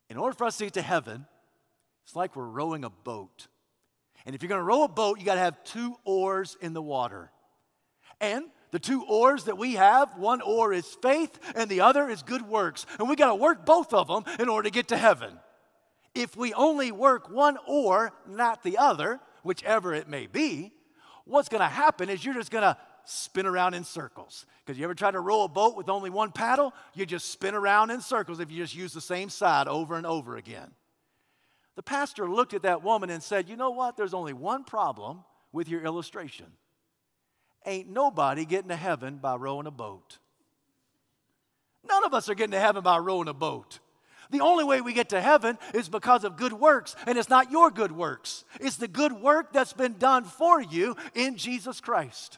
In 0.10 0.18
order 0.18 0.36
for 0.36 0.46
us 0.46 0.58
to 0.58 0.66
get 0.66 0.74
to 0.74 0.82
heaven, 0.82 1.26
it's 2.06 2.16
like 2.16 2.36
we're 2.36 2.46
rowing 2.46 2.84
a 2.84 2.90
boat. 2.90 3.48
And 4.26 4.36
if 4.36 4.42
you're 4.42 4.50
going 4.50 4.60
to 4.60 4.66
row 4.66 4.84
a 4.84 4.90
boat, 4.90 5.20
you 5.20 5.26
got 5.26 5.36
to 5.36 5.40
have 5.40 5.64
two 5.64 5.96
oars 6.04 6.58
in 6.60 6.74
the 6.74 6.82
water. 6.82 7.32
And 8.20 8.46
the 8.72 8.80
two 8.80 9.04
oars 9.04 9.46
that 9.46 9.58
we 9.58 9.74
have, 9.74 10.16
one 10.18 10.42
oar 10.42 10.72
is 10.74 10.86
faith 11.02 11.40
and 11.56 11.70
the 11.70 11.82
other 11.82 12.10
is 12.10 12.22
good 12.22 12.44
works. 12.44 12.86
And 13.00 13.10
we 13.10 13.16
got 13.16 13.30
to 13.30 13.36
work 13.36 13.66
both 13.66 13.94
of 13.94 14.08
them 14.08 14.24
in 14.40 14.50
order 14.50 14.70
to 14.70 14.74
get 14.74 14.90
to 14.90 14.98
heaven. 14.98 15.40
If 16.14 16.36
we 16.36 16.54
only 16.54 16.92
work 16.92 17.30
one 17.30 17.58
oar, 17.68 18.12
not 18.28 18.64
the 18.64 18.78
other, 18.78 19.20
whichever 19.44 19.94
it 19.94 20.08
may 20.08 20.28
be, 20.28 20.72
what's 21.26 21.50
going 21.50 21.62
to 21.62 21.68
happen 21.68 22.10
is 22.10 22.24
you're 22.24 22.34
just 22.34 22.52
going 22.52 22.64
to 22.64 22.78
spin 23.06 23.46
around 23.46 23.74
in 23.74 23.84
circles. 23.84 24.46
Because 24.66 24.78
you 24.78 24.84
ever 24.84 24.94
try 24.94 25.12
to 25.12 25.20
row 25.20 25.44
a 25.44 25.48
boat 25.48 25.76
with 25.76 25.90
only 25.90 26.10
one 26.10 26.32
paddle? 26.32 26.74
You 26.94 27.06
just 27.06 27.32
spin 27.32 27.56
around 27.56 27.90
in 27.90 28.02
circles 28.02 28.40
if 28.40 28.52
you 28.52 28.58
just 28.58 28.76
use 28.76 28.94
the 28.94 29.02
same 29.02 29.30
side 29.30 29.68
over 29.68 29.96
and 29.96 30.06
over 30.06 30.38
again. 30.38 30.72
The 31.76 31.84
pastor 31.84 32.30
looked 32.30 32.54
at 32.54 32.64
that 32.64 32.84
woman 32.84 33.10
and 33.10 33.24
said, 33.24 33.50
You 33.50 33.56
know 33.56 33.72
what? 33.72 33.98
There's 33.98 34.14
only 34.14 34.34
one 34.34 34.64
problem 34.64 35.24
with 35.52 35.70
your 35.70 35.82
illustration. 35.82 36.46
Ain't 37.66 37.90
nobody 37.90 38.46
getting 38.46 38.70
to 38.70 38.76
heaven 38.76 39.18
by 39.18 39.36
rowing 39.36 39.68
a 39.68 39.72
boat. 39.72 40.18
None 41.88 42.04
of 42.06 42.14
us 42.14 42.30
are 42.30 42.36
getting 42.36 42.52
to 42.52 42.60
heaven 42.60 42.84
by 42.84 42.98
rowing 42.98 43.28
a 43.28 43.34
boat. 43.34 43.80
The 44.32 44.42
only 44.42 44.64
way 44.64 44.80
we 44.82 44.94
get 44.94 45.10
to 45.10 45.22
heaven 45.22 45.58
is 45.74 45.90
because 45.90 46.24
of 46.24 46.38
good 46.38 46.54
works, 46.54 46.96
and 47.08 47.18
it's 47.18 47.30
not 47.30 47.52
your 47.52 47.72
good 47.72 47.92
works. 47.92 48.46
It's 48.60 48.78
the 48.78 48.88
good 48.88 49.14
work 49.14 49.52
that's 49.54 49.74
been 49.74 49.98
done 49.98 50.24
for 50.24 50.62
you 50.62 50.96
in 51.16 51.36
Jesus 51.36 51.82
Christ. 51.82 52.38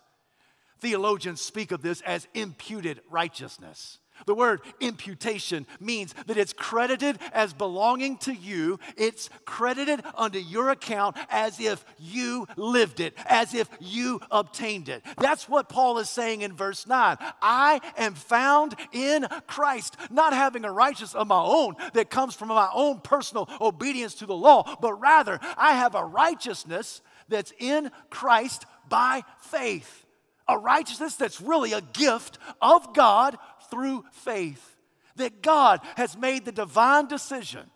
Theologians 0.79 1.41
speak 1.41 1.71
of 1.71 1.81
this 1.81 2.01
as 2.01 2.27
imputed 2.34 3.01
righteousness. 3.10 3.99
The 4.25 4.36
word 4.36 4.62
imputation 4.79 5.65
means 5.79 6.13
that 6.27 6.38
it's 6.38 6.53
credited 6.53 7.19
as 7.34 7.53
belonging 7.53 8.17
to 8.19 8.34
you. 8.34 8.79
It's 8.97 9.29
credited 9.45 10.01
unto 10.15 10.39
your 10.39 10.69
account 10.69 11.17
as 11.29 11.60
if 11.60 11.84
you 11.99 12.47
lived 12.55 12.99
it, 12.99 13.13
as 13.25 13.53
if 13.53 13.69
you 13.79 14.19
obtained 14.29 14.89
it. 14.89 15.03
That's 15.17 15.47
what 15.49 15.69
Paul 15.69 15.97
is 15.99 16.10
saying 16.10 16.41
in 16.41 16.53
verse 16.53 16.88
9. 16.88 17.17
I 17.41 17.81
am 17.97 18.15
found 18.15 18.75
in 18.91 19.27
Christ, 19.47 19.97
not 20.10 20.34
having 20.34 20.65
a 20.65 20.71
righteousness 20.71 21.15
of 21.15 21.27
my 21.27 21.41
own 21.41 21.75
that 21.93 22.10
comes 22.10 22.36
from 22.36 22.49
my 22.49 22.69
own 22.73 22.99
personal 23.01 23.49
obedience 23.60 24.15
to 24.15 24.25
the 24.25 24.36
law, 24.36 24.77
but 24.81 24.93
rather 24.93 25.39
I 25.57 25.73
have 25.73 25.95
a 25.95 26.05
righteousness 26.05 27.01
that's 27.29 27.53
in 27.60 27.91
Christ 28.10 28.65
by 28.88 29.23
faith. 29.39 30.05
A 30.47 30.57
righteousness 30.57 31.15
that's 31.15 31.39
really 31.39 31.71
a 31.71 31.81
gift 31.81 32.38
of 32.62 32.93
God 32.93 33.38
through 33.71 34.03
faith 34.12 34.77
that 35.15 35.41
God 35.41 35.79
has 35.95 36.17
made 36.17 36.45
the 36.45 36.51
divine 36.51 37.07
decision 37.07 37.69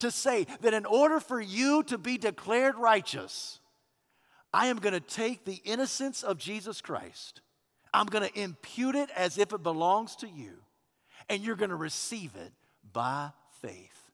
to 0.00 0.10
say 0.10 0.46
that 0.60 0.74
in 0.74 0.86
order 0.86 1.20
for 1.20 1.40
you 1.40 1.82
to 1.84 1.98
be 1.98 2.18
declared 2.18 2.76
righteous, 2.76 3.60
I 4.52 4.66
am 4.66 4.78
going 4.78 4.94
to 4.94 5.00
take 5.00 5.44
the 5.44 5.60
innocence 5.64 6.22
of 6.22 6.38
Jesus 6.38 6.80
Christ, 6.80 7.42
I'm 7.92 8.06
going 8.06 8.28
to 8.28 8.40
impute 8.40 8.94
it 8.94 9.10
as 9.16 9.38
if 9.38 9.52
it 9.52 9.62
belongs 9.62 10.16
to 10.16 10.28
you, 10.28 10.52
and 11.28 11.42
you're 11.42 11.56
going 11.56 11.70
to 11.70 11.76
receive 11.76 12.34
it 12.36 12.52
by 12.92 13.30
faith. 13.60 14.10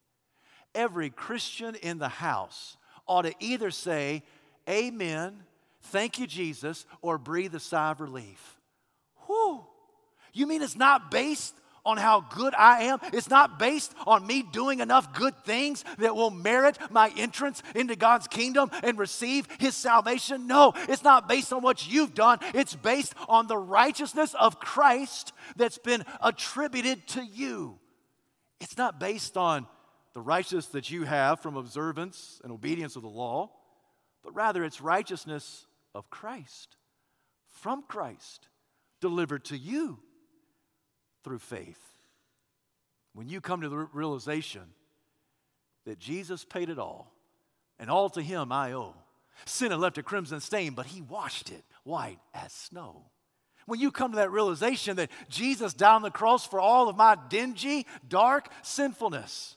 Every 0.75 1.11
Christian 1.11 1.75
in 1.77 1.99
the 1.99 2.09
house 2.09 2.77
ought 3.07 3.23
to 3.23 3.35
either 3.41 3.71
say, 3.71 4.23
Amen, 4.69 5.43
thank 5.83 6.19
you, 6.19 6.27
Jesus, 6.27 6.87
or 7.03 7.19
breathe 7.19 7.55
a 7.55 7.61
sigh 7.61 7.91
of 7.91 8.01
relief. 8.01 8.54
You 10.35 10.47
mean 10.47 10.61
it's 10.61 10.77
not 10.77 11.11
based 11.11 11.55
on 11.85 11.97
how 11.97 12.21
good 12.21 12.55
I 12.55 12.85
am. 12.85 12.99
It's 13.13 13.29
not 13.29 13.59
based 13.59 13.95
on 14.07 14.27
me 14.27 14.43
doing 14.43 14.81
enough 14.81 15.13
good 15.13 15.37
things 15.45 15.85
that 15.99 16.17
will 16.17 16.31
merit 16.31 16.79
my 16.91 17.13
entrance 17.17 17.63
into 17.75 17.95
God's 17.97 18.27
kingdom 18.27 18.71
and 18.83 18.99
receive 18.99 19.47
His 19.59 19.77
salvation. 19.77 20.47
No, 20.47 20.73
it's 20.89 21.05
not 21.05 21.29
based 21.29 21.53
on 21.53 21.63
what 21.63 21.91
you've 21.91 22.15
done. 22.15 22.39
It's 22.55 22.75
based 22.75 23.15
on 23.29 23.47
the 23.47 23.59
righteousness 23.59 24.35
of 24.35 24.59
Christ 24.59 25.33
that's 25.57 25.79
been 25.79 26.05
attributed 26.23 27.07
to 27.09 27.25
you. 27.25 27.79
It's 28.61 28.79
not 28.79 28.99
based 28.99 29.37
on 29.37 29.67
the 30.15 30.21
righteousness 30.21 30.67
that 30.69 30.91
you 30.91 31.05
have 31.05 31.41
from 31.41 31.57
observance 31.57 32.41
and 32.43 32.53
obedience 32.53 32.97
of 32.97 33.03
the 33.03 33.09
law, 33.09 33.51
but 34.23 34.35
rather 34.35 34.65
it's 34.65 34.81
righteousness 34.81 35.67
of 35.95 36.09
Christ, 36.09 36.77
from 37.47 37.83
Christ, 37.83 38.49
delivered 39.01 39.45
to 39.47 39.57
you 39.57 39.99
through 41.25 41.39
faith. 41.41 41.81
When 43.15 43.29
you 43.29 43.41
come 43.41 43.63
to 43.63 43.69
the 43.69 43.89
realization 43.93 44.63
that 45.87 45.99
Jesus 45.99 46.45
paid 46.45 46.69
it 46.69 46.79
all, 46.79 47.13
and 47.79 47.91
all 47.91 48.09
to 48.11 48.23
him 48.23 48.53
I 48.53 48.73
owe. 48.73 48.95
Sin 49.47 49.71
had 49.71 49.81
left 49.81 49.99
a 49.99 50.03
crimson 50.03 50.41
stain, 50.41 50.75
but 50.75 50.87
he 50.87 51.03
washed 51.03 51.51
it 51.51 51.65
white 51.83 52.21
as 52.33 52.53
snow. 52.53 53.03
When 53.67 53.81
you 53.81 53.91
come 53.91 54.13
to 54.13 54.17
that 54.17 54.31
realization 54.31 54.97
that 54.97 55.11
Jesus 55.29 55.75
died 55.75 55.97
on 55.97 56.03
the 56.03 56.11
cross 56.11 56.47
for 56.47 56.61
all 56.61 56.89
of 56.89 56.97
my 56.97 57.17
dingy, 57.29 57.87
dark 58.07 58.49
sinfulness. 58.63 59.57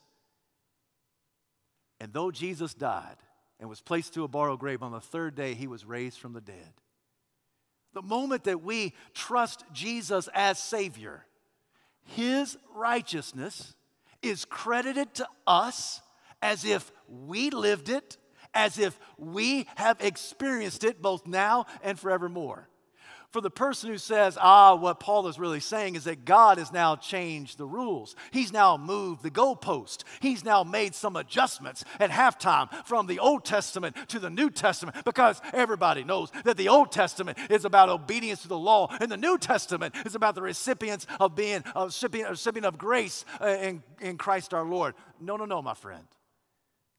And 1.99 2.13
though 2.13 2.31
Jesus 2.31 2.73
died 2.73 3.17
and 3.59 3.69
was 3.69 3.81
placed 3.81 4.13
to 4.13 4.23
a 4.23 4.27
borrowed 4.27 4.59
grave, 4.59 4.81
on 4.81 4.91
the 4.91 5.01
third 5.01 5.35
day 5.35 5.53
he 5.55 5.67
was 5.67 5.85
raised 5.85 6.19
from 6.19 6.33
the 6.33 6.41
dead. 6.41 6.73
The 7.93 8.01
moment 8.01 8.45
that 8.45 8.63
we 8.63 8.93
trust 9.13 9.63
Jesus 9.73 10.29
as 10.33 10.59
Savior, 10.59 11.25
his 12.07 12.57
righteousness 12.73 13.75
is 14.21 14.45
credited 14.45 15.13
to 15.15 15.27
us 15.45 16.01
as 16.41 16.65
if 16.65 16.91
we 17.07 17.49
lived 17.49 17.89
it, 17.89 18.17
as 18.53 18.79
if 18.79 18.99
we 19.17 19.67
have 19.75 19.97
experienced 20.01 20.83
it 20.83 21.01
both 21.01 21.27
now 21.27 21.65
and 21.83 21.99
forevermore 21.99 22.69
for 23.31 23.41
the 23.41 23.49
person 23.49 23.89
who 23.89 23.97
says, 23.97 24.37
ah, 24.39 24.75
what 24.75 24.99
Paul 24.99 25.27
is 25.27 25.37
really 25.37 25.59
saying 25.59 25.95
is 25.95 26.05
that 26.05 26.23
God 26.23 26.57
has 26.57 26.71
now 26.71 26.95
changed 26.95 27.57
the 27.57 27.65
rules. 27.65 28.15
He's 28.31 28.53
now 28.53 28.77
moved 28.77 29.21
the 29.21 29.31
goalpost. 29.31 30.03
He's 30.21 30.45
now 30.45 30.63
made 30.63 30.95
some 30.95 31.15
adjustments 31.15 31.83
at 31.99 32.09
halftime 32.09 32.69
from 32.85 33.05
the 33.05 33.19
Old 33.19 33.43
Testament 33.43 33.97
to 34.09 34.19
the 34.19 34.29
New 34.29 34.49
Testament 34.49 35.03
because 35.03 35.41
everybody 35.53 36.03
knows 36.03 36.31
that 36.45 36.57
the 36.57 36.69
Old 36.69 36.91
Testament 36.91 37.37
is 37.49 37.65
about 37.65 37.89
obedience 37.89 38.43
to 38.43 38.47
the 38.47 38.57
law 38.57 38.87
and 39.01 39.11
the 39.11 39.17
New 39.17 39.37
Testament 39.37 39.93
is 40.05 40.15
about 40.15 40.35
the 40.35 40.41
recipients 40.41 41.05
of 41.19 41.35
being 41.35 41.63
a 41.75 41.85
recipient, 41.85 42.29
a 42.29 42.31
recipient 42.31 42.65
of 42.65 42.77
grace 42.77 43.25
uh, 43.41 43.47
in, 43.47 43.83
in 43.99 44.17
Christ 44.17 44.53
our 44.53 44.65
Lord. 44.65 44.95
No, 45.19 45.35
no, 45.35 45.45
no, 45.45 45.61
my 45.61 45.73
friend. 45.73 46.07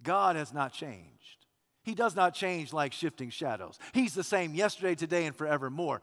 God 0.02 0.36
has 0.36 0.52
not 0.52 0.72
changed. 0.72 1.38
He 1.88 1.94
does 1.94 2.14
not 2.14 2.35
change 2.35 2.74
like 2.74 2.92
shifting 2.92 3.31
shadows. 3.31 3.79
He's 3.94 4.12
the 4.12 4.22
same 4.22 4.55
yesterday, 4.55 4.94
today, 4.94 5.24
and 5.24 5.35
forevermore. 5.35 6.03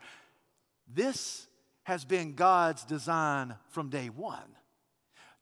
This 0.92 1.48
has 1.84 2.04
been 2.04 2.34
God's 2.34 2.84
design 2.84 3.54
from 3.70 3.90
day 3.90 4.08
one. 4.08 4.58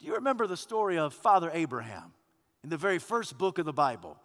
Do 0.01 0.05
you 0.05 0.15
remember 0.15 0.45
the 0.45 0.57
story 0.57 0.97
of 0.97 1.13
Father 1.13 1.49
Abraham 1.53 2.11
in 2.61 2.69
the 2.69 2.75
very 2.75 2.99
first 2.99 3.37
book 3.37 3.57
of 3.57 3.63
the 3.63 3.71
Bible? 3.71 4.17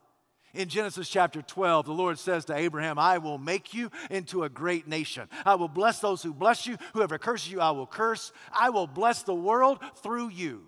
In 0.54 0.68
Genesis 0.68 1.08
chapter 1.08 1.40
12, 1.40 1.86
the 1.86 1.92
Lord 1.92 2.18
says 2.18 2.44
to 2.46 2.56
Abraham, 2.56 2.98
I 2.98 3.18
will 3.18 3.38
make 3.38 3.72
you 3.72 3.88
into 4.10 4.42
a 4.42 4.48
great 4.48 4.88
nation. 4.88 5.28
I 5.46 5.54
will 5.54 5.68
bless 5.68 6.00
those 6.00 6.20
who 6.20 6.34
bless 6.34 6.66
you. 6.66 6.78
Whoever 6.94 7.18
curses 7.18 7.52
you, 7.52 7.60
I 7.60 7.70
will 7.70 7.86
curse. 7.86 8.32
I 8.52 8.70
will 8.70 8.88
bless 8.88 9.22
the 9.22 9.36
world 9.36 9.78
through 10.02 10.30
you. 10.30 10.64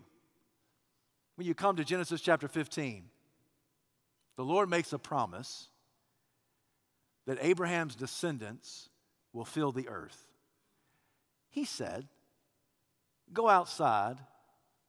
When 1.35 1.49
you 1.49 1.57
come 1.57 1.75
to 1.75 1.85
Genesis 1.85 2.21
chapter 2.21 2.47
15, 2.47 3.03
the 4.37 4.45
Lord 4.45 4.69
makes 4.69 4.93
a 4.93 4.99
promise 4.99 5.69
that 7.27 7.39
Abraham's 7.41 7.95
descendants 7.95 8.89
will 9.33 9.45
fill 9.45 9.73
the 9.73 9.89
earth. 9.89 10.27
He 11.51 11.65
said, 11.65 12.09
Go 13.33 13.49
outside, 13.49 14.17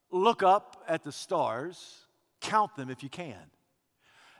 look 0.09 0.41
up 0.41 0.83
at 0.87 1.03
the 1.03 1.11
stars, 1.11 2.05
count 2.39 2.75
them 2.75 2.89
if 2.89 3.03
you 3.03 3.09
can. 3.09 3.51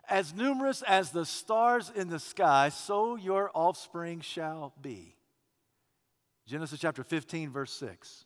As 0.10 0.34
numerous 0.34 0.82
as 0.82 1.12
the 1.12 1.26
stars 1.26 1.92
in 1.96 2.10
the 2.10 2.20
sky, 2.20 2.70
so 2.70 3.16
your 3.16 3.52
offspring 3.54 4.22
shall 4.22 4.74
be. 4.82 5.16
Genesis 6.48 6.80
chapter 6.80 7.04
15, 7.04 7.52
verse 7.52 7.72
6. 7.74 8.26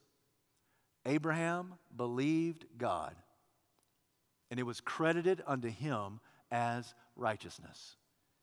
Abraham 1.05 1.75
believed 1.95 2.65
God, 2.77 3.13
and 4.49 4.59
it 4.59 4.63
was 4.63 4.81
credited 4.81 5.43
unto 5.45 5.69
him 5.69 6.19
as 6.51 6.93
righteousness. 7.15 7.95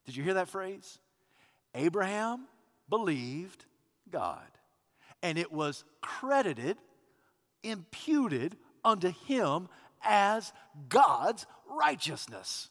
Did 0.05 0.15
you 0.15 0.23
hear 0.23 0.35
that 0.35 0.49
phrase? 0.49 0.99
Abraham 1.75 2.45
believed 2.89 3.65
God, 4.11 4.47
and 5.21 5.37
it 5.37 5.51
was 5.51 5.83
credited, 6.01 6.77
imputed 7.63 8.57
unto 8.83 9.11
him 9.27 9.69
as 10.03 10.51
God's 10.89 11.45
righteousness. 11.69 12.69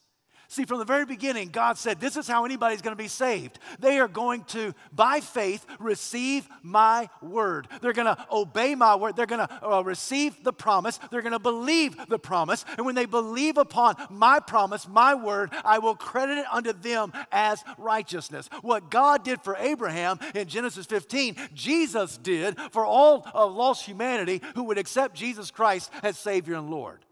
See, 0.53 0.67
from 0.67 0.81
the 0.81 0.85
very 0.85 1.07
beginning, 1.07 1.49
God 1.49 1.79
said, 1.79 1.99
This 1.99 2.19
is 2.19 2.29
how 2.29 2.45
anybody's 2.45 2.83
going 2.83 2.95
to 2.95 3.03
be 3.03 3.09
saved. 3.09 3.59
They 3.79 3.99
are 3.99 4.07
going 4.07 4.45
to, 4.49 4.75
by 4.93 5.21
faith, 5.21 5.65
receive 5.79 6.47
my 6.61 7.09
word. 7.23 7.69
They're 7.81 7.95
going 7.95 8.15
to 8.15 8.27
obey 8.31 8.75
my 8.75 8.97
word. 8.97 9.17
They're 9.17 9.25
going 9.25 9.49
to 9.49 9.67
uh, 9.67 9.81
receive 9.81 10.45
the 10.45 10.53
promise. 10.53 10.99
They're 11.11 11.23
going 11.23 11.33
to 11.33 11.39
believe 11.39 11.97
the 12.07 12.19
promise. 12.19 12.67
And 12.77 12.85
when 12.85 12.95
they 12.95 13.07
believe 13.07 13.57
upon 13.57 13.95
my 14.11 14.41
promise, 14.41 14.87
my 14.87 15.15
word, 15.15 15.53
I 15.65 15.79
will 15.79 15.95
credit 15.95 16.37
it 16.37 16.47
unto 16.53 16.75
them 16.75 17.15
as 17.33 17.65
righteousness. 17.79 18.51
What 18.61 18.91
God 18.91 19.25
did 19.25 19.41
for 19.41 19.57
Abraham 19.57 20.19
in 20.35 20.49
Genesis 20.49 20.85
15, 20.85 21.35
Jesus 21.55 22.19
did 22.19 22.59
for 22.73 22.85
all 22.85 23.27
of 23.33 23.55
lost 23.55 23.87
humanity 23.87 24.43
who 24.55 24.65
would 24.65 24.77
accept 24.77 25.17
Jesus 25.17 25.51
Christ 25.51 25.91
as 26.03 26.19
Savior 26.19 26.57
and 26.57 26.69
Lord. 26.69 27.07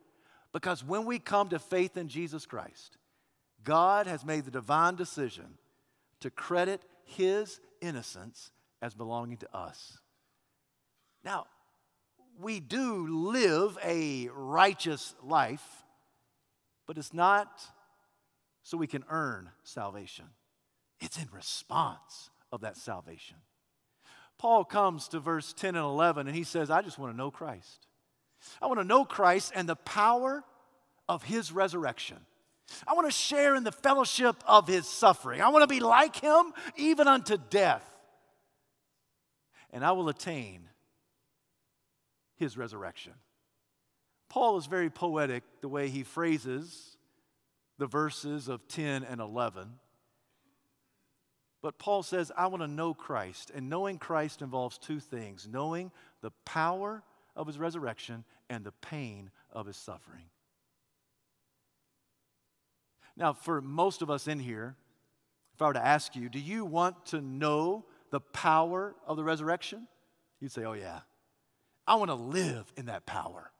Because 0.53 0.85
when 0.85 1.07
we 1.07 1.19
come 1.19 1.49
to 1.49 1.59
faith 1.59 1.97
in 1.97 2.09
Jesus 2.09 2.45
Christ, 2.45 2.99
God 3.65 4.07
has 4.07 4.25
made 4.25 4.45
the 4.45 4.51
divine 4.51 4.95
decision 4.95 5.59
to 6.21 6.31
credit 6.31 6.83
his 7.05 7.61
innocence 7.81 8.51
as 8.83 8.95
belonging 8.95 9.39
to 9.39 9.57
us. 9.57 9.99
Now, 11.25 11.47
we 12.41 12.61
do 12.61 13.07
live 13.07 13.77
a 13.85 14.29
righteous 14.33 15.15
life, 15.23 15.85
but 16.87 16.97
it's 16.97 17.13
not 17.13 17.61
so 18.63 18.79
we 18.79 18.87
can 18.87 19.05
earn 19.11 19.51
salvation. 19.63 20.27
It's 21.01 21.19
in 21.19 21.29
response 21.33 22.31
of 22.53 22.63
that 22.63 22.77
salvation. 22.77 23.37
Paul 24.39 24.65
comes 24.65 25.09
to 25.09 25.21
verse 25.21 25.53
10 25.53 25.75
and 25.75 25.85
11 25.85 26.27
and 26.27 26.37
he 26.37 26.45
says, 26.45 26.71
I 26.71 26.81
just 26.81 26.99
want 26.99 27.13
to 27.13 27.17
know 27.17 27.31
Christ. 27.31 27.87
I 28.63 28.67
want 28.67 28.81
to 28.81 28.85
know 28.85 29.05
Christ 29.05 29.53
and 29.55 29.69
the 29.69 29.77
power 29.77 30.45
of 31.09 31.25
his 31.25 31.53
resurrection 31.53 32.19
I 32.87 32.95
want 32.95 33.07
to 33.09 33.17
share 33.17 33.55
in 33.55 33.65
the 33.65 33.73
fellowship 33.73 34.37
of 34.47 34.67
his 34.67 34.87
suffering. 34.87 35.41
I 35.41 35.49
want 35.49 35.63
to 35.63 35.75
be 35.75 35.81
like 35.81 36.17
him 36.17 36.53
even 36.77 37.09
unto 37.09 37.37
death. 37.37 37.85
And 39.73 39.85
I 39.85 39.93
will 39.93 40.09
attain 40.09 40.69
his 42.37 42.57
resurrection. 42.57 43.13
Paul 44.29 44.57
is 44.57 44.67
very 44.67 44.91
poetic 44.91 45.43
the 45.61 45.69
way 45.69 45.89
he 45.89 46.03
phrases 46.03 46.97
the 47.79 47.87
verses 47.87 48.49
of 48.49 48.69
10 48.69 49.05
and 49.05 49.21
11. 49.21 49.69
But 51.63 51.79
Paul 51.79 52.03
says, 52.03 52.31
I 52.37 52.47
want 52.47 52.63
to 52.63 52.69
know 52.69 52.95
Christ. 52.95 53.51
And 53.55 53.69
knowing 53.69 53.99
Christ 53.99 54.43
involves 54.43 54.79
two 54.79 55.01
things 55.01 55.49
knowing 55.51 55.91
the 56.23 56.31
power 56.45 57.03
of 57.37 57.47
his 57.47 57.59
resurrection 57.59 58.25
and 58.49 58.65
the 58.65 58.73
pain 58.73 59.31
of 59.53 59.67
his 59.67 59.77
suffering. 59.77 60.25
Now, 63.17 63.33
for 63.33 63.61
most 63.61 64.03
of 64.03 64.11
us 64.11 64.29
in 64.29 64.39
here, 64.39 64.77
if 65.55 65.63
I 65.63 65.67
were 65.67 65.73
to 65.75 65.87
ask 65.87 66.17
you, 66.17 66.29
do 66.29 66.39
you 66.39 66.65
want 66.65 67.07
to 67.07 67.21
know 67.21 67.85
the 68.11 68.21
power 68.21 68.95
of 69.07 69.17
the 69.17 69.25
resurrection? 69.25 69.87
You'd 70.41 70.53
say, 70.53 70.65
oh, 70.65 70.73
yeah. 70.73 71.01
I 71.87 71.97
want 71.97 72.11
to 72.11 72.15
live 72.15 72.73
in 72.77 72.87
that 72.87 73.05
power. 73.05 73.53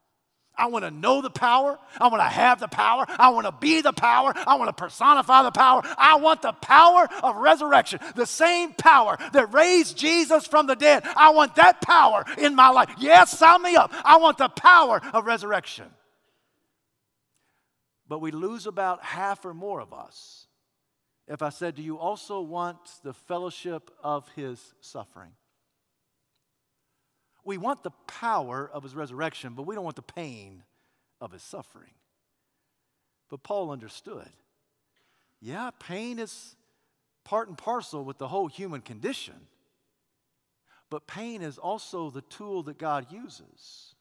I 0.57 0.67
want 0.67 0.85
to 0.85 0.91
know 0.91 1.23
the 1.23 1.31
power. 1.31 1.79
I 1.99 2.09
want 2.09 2.21
to 2.21 2.29
have 2.29 2.61
the 2.61 2.69
power. 2.69 3.07
I 3.09 3.31
want 3.31 3.47
to 3.47 3.53
be 3.53 3.81
the 3.81 3.93
power. 3.93 4.33
I 4.35 4.57
want 4.57 4.69
to 4.69 4.73
personify 4.73 5.43
the 5.43 5.51
power. 5.51 5.83
I 5.97 6.17
want 6.17 6.43
the 6.43 6.53
power 6.53 7.09
of 7.23 7.37
resurrection. 7.37 8.01
The 8.15 8.27
same 8.27 8.75
power 8.75 9.17
that 9.33 9.55
raised 9.55 9.97
Jesus 9.97 10.47
from 10.47 10.67
the 10.67 10.77
dead. 10.77 11.03
I 11.05 11.31
want 11.31 11.57
that 11.57 11.81
power 11.81 12.25
in 12.37 12.55
my 12.55 12.69
life. 12.69 12.91
Yes, 12.99 13.39
sign 13.39 13.63
me 13.63 13.75
up. 13.77 13.91
I 14.05 14.19
want 14.19 14.39
the 14.39 14.49
power 14.49 15.01
of 15.13 15.25
resurrection 15.25 15.87
but 18.11 18.21
we 18.21 18.33
lose 18.33 18.67
about 18.67 19.05
half 19.05 19.45
or 19.45 19.55
more 19.55 19.81
of 19.81 19.95
us. 19.95 20.49
If 21.29 21.43
I 21.43 21.51
said, 21.51 21.77
Do 21.77 21.83
you 21.83 21.97
also 21.97 22.41
want 22.41 22.79
the 23.05 23.15
fellowship 23.15 23.89
of 24.03 24.29
his 24.35 24.75
suffering? 24.81 25.31
We 27.45 27.57
want 27.57 27.85
the 27.85 27.93
power 28.09 28.69
of 28.75 28.83
his 28.83 28.97
resurrection, 28.97 29.55
but 29.55 29.63
we 29.63 29.77
don't 29.77 29.85
want 29.85 29.95
the 29.95 30.03
pain 30.03 30.65
of 31.21 31.31
his 31.31 31.43
suffering. 31.43 31.93
But 33.31 33.45
Paul 33.45 33.71
understood. 33.71 34.29
Yeah, 35.41 35.71
pain 35.79 36.19
is 36.19 36.57
part 37.23 37.47
and 37.47 37.57
parcel 37.57 38.05
with 38.05 38.19
the 38.19 38.29
whole 38.29 38.49
human 38.49 38.81
condition. 38.81 39.47
But 40.91 41.07
pain 41.07 41.43
is 41.43 41.59
also 41.59 42.11
the 42.11 42.23
tool 42.23 42.65
that 42.65 42.77
God 42.77 43.07
uses 43.13 43.95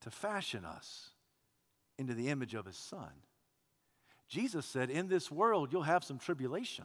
to 0.00 0.10
fashion 0.10 0.64
us 0.64 1.10
into 1.96 2.12
the 2.12 2.28
image 2.28 2.54
of 2.54 2.66
his 2.66 2.76
son. 2.76 3.12
Jesus 4.28 4.66
said, 4.66 4.90
In 4.90 5.08
this 5.08 5.30
world, 5.30 5.72
you'll 5.72 5.82
have 5.82 6.04
some 6.04 6.18
tribulation. 6.18 6.84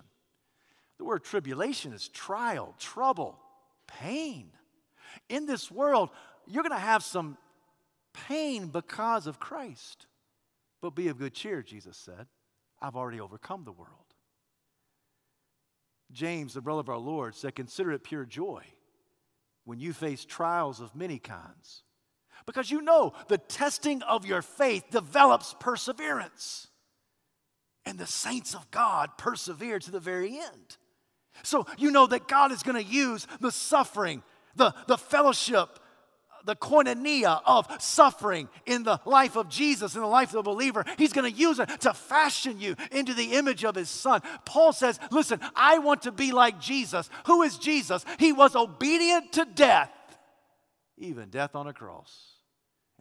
The 0.98 1.06
word 1.06 1.24
tribulation 1.24 1.94
is 1.94 2.08
trial, 2.08 2.76
trouble, 2.78 3.40
pain. 3.88 4.52
In 5.30 5.46
this 5.46 5.72
world, 5.72 6.10
you're 6.48 6.64
going 6.64 6.72
to 6.72 6.80
have 6.80 7.04
some 7.04 7.38
pain 8.28 8.68
because 8.68 9.28
of 9.28 9.40
Christ. 9.40 10.06
But 10.82 10.96
be 10.96 11.08
of 11.08 11.18
good 11.18 11.34
cheer, 11.34 11.62
Jesus 11.62 11.98
said. 11.98 12.28
I've 12.82 12.96
already 12.96 13.20
overcome 13.20 13.64
the 13.64 13.72
world. 13.72 13.90
James, 16.12 16.54
the 16.54 16.62
brother 16.62 16.82
of 16.82 16.90
our 16.90 16.98
Lord, 16.98 17.36
said, 17.36 17.56
Consider 17.56 17.92
it 17.94 18.04
pure 18.04 18.26
joy 18.26 18.64
when 19.66 19.80
you 19.80 19.94
face 19.94 20.26
trials 20.26 20.82
of 20.82 20.96
many 20.96 21.20
kinds. 21.20 21.84
Because 22.46 22.72
you 22.72 22.82
know 22.82 23.14
the 23.28 23.38
testing 23.38 24.02
of 24.04 24.26
your 24.26 24.42
faith 24.42 24.86
develops 24.90 25.56
perseverance. 25.60 26.68
And 27.86 27.98
the 27.98 28.08
saints 28.08 28.54
of 28.54 28.70
God 28.72 29.18
persevere 29.18 29.80
to 29.80 29.92
the 29.92 30.00
very 30.00 30.38
end. 30.38 30.78
So 31.44 31.66
you 31.78 31.92
know 31.92 32.08
that 32.08 32.28
God 32.28 32.52
is 32.52 32.64
going 32.64 32.84
to 32.84 32.90
use 32.90 33.28
the 33.40 33.52
suffering, 33.52 34.22
the, 34.56 34.74
the 34.88 34.98
fellowship, 34.98 35.80
the 36.46 36.56
koinonia 36.56 37.42
of 37.46 37.68
suffering 37.80 38.50
in 38.66 38.84
the 38.84 39.00
life 39.06 39.36
of 39.36 39.50
Jesus, 39.50 39.96
in 39.96 40.02
the 40.02 40.08
life 40.08 40.30
of 40.30 40.44
the 40.44 40.52
believer. 40.52 40.86
He's 40.98 41.14
going 41.14 41.32
to 41.32 41.38
use 41.38 41.60
it 41.60 41.68
to 41.82 41.94
fashion 41.94 42.60
you 42.60 42.76
into 42.92 43.14
the 43.14 43.34
image 43.34 43.64
of 43.64 43.76
his 43.76 43.90
son. 43.90 44.22
Paul 44.46 44.74
says, 44.74 45.00
Listen, 45.12 45.40
I 45.56 45.80
want 45.80 46.04
to 46.04 46.12
be 46.12 46.32
like 46.32 46.60
Jesus. 46.60 47.10
Who 47.26 47.44
is 47.44 47.58
Jesus? 47.58 48.06
He 48.20 48.34
was 48.34 48.56
obedient 48.56 49.34
to 49.34 49.46
death, 49.46 49.92
even 50.98 51.30
death 51.30 51.56
on 51.56 51.68
a 51.68 51.74
cross. 51.74 52.41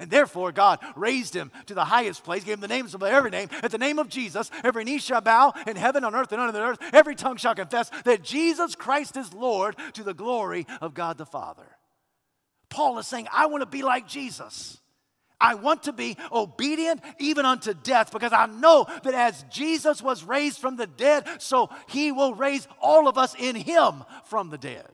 And 0.00 0.10
therefore, 0.10 0.50
God 0.50 0.80
raised 0.96 1.34
him 1.34 1.52
to 1.66 1.74
the 1.74 1.84
highest 1.84 2.24
place, 2.24 2.42
gave 2.42 2.54
him 2.54 2.60
the 2.60 2.68
names 2.68 2.94
of 2.94 3.02
every 3.02 3.30
name. 3.30 3.48
At 3.62 3.70
the 3.70 3.78
name 3.78 3.98
of 3.98 4.08
Jesus, 4.08 4.50
every 4.64 4.82
knee 4.82 4.98
shall 4.98 5.20
bow 5.20 5.52
in 5.66 5.76
heaven, 5.76 6.04
on 6.04 6.14
earth, 6.14 6.32
and 6.32 6.40
under 6.40 6.52
the 6.52 6.64
earth. 6.64 6.78
Every 6.92 7.14
tongue 7.14 7.36
shall 7.36 7.54
confess 7.54 7.90
that 8.04 8.22
Jesus 8.22 8.74
Christ 8.74 9.16
is 9.16 9.32
Lord 9.32 9.76
to 9.92 10.02
the 10.02 10.14
glory 10.14 10.66
of 10.80 10.94
God 10.94 11.18
the 11.18 11.26
Father. 11.26 11.76
Paul 12.70 12.98
is 12.98 13.06
saying, 13.06 13.28
I 13.30 13.46
want 13.46 13.60
to 13.60 13.66
be 13.66 13.82
like 13.82 14.08
Jesus. 14.08 14.80
I 15.40 15.54
want 15.54 15.84
to 15.84 15.92
be 15.92 16.16
obedient 16.30 17.02
even 17.18 17.46
unto 17.46 17.72
death 17.72 18.12
because 18.12 18.32
I 18.32 18.46
know 18.46 18.86
that 19.02 19.14
as 19.14 19.44
Jesus 19.50 20.02
was 20.02 20.22
raised 20.24 20.58
from 20.58 20.76
the 20.76 20.86
dead, 20.86 21.26
so 21.38 21.70
he 21.88 22.12
will 22.12 22.34
raise 22.34 22.68
all 22.80 23.08
of 23.08 23.16
us 23.16 23.34
in 23.38 23.56
him 23.56 24.04
from 24.24 24.50
the 24.50 24.58
dead. 24.58 24.90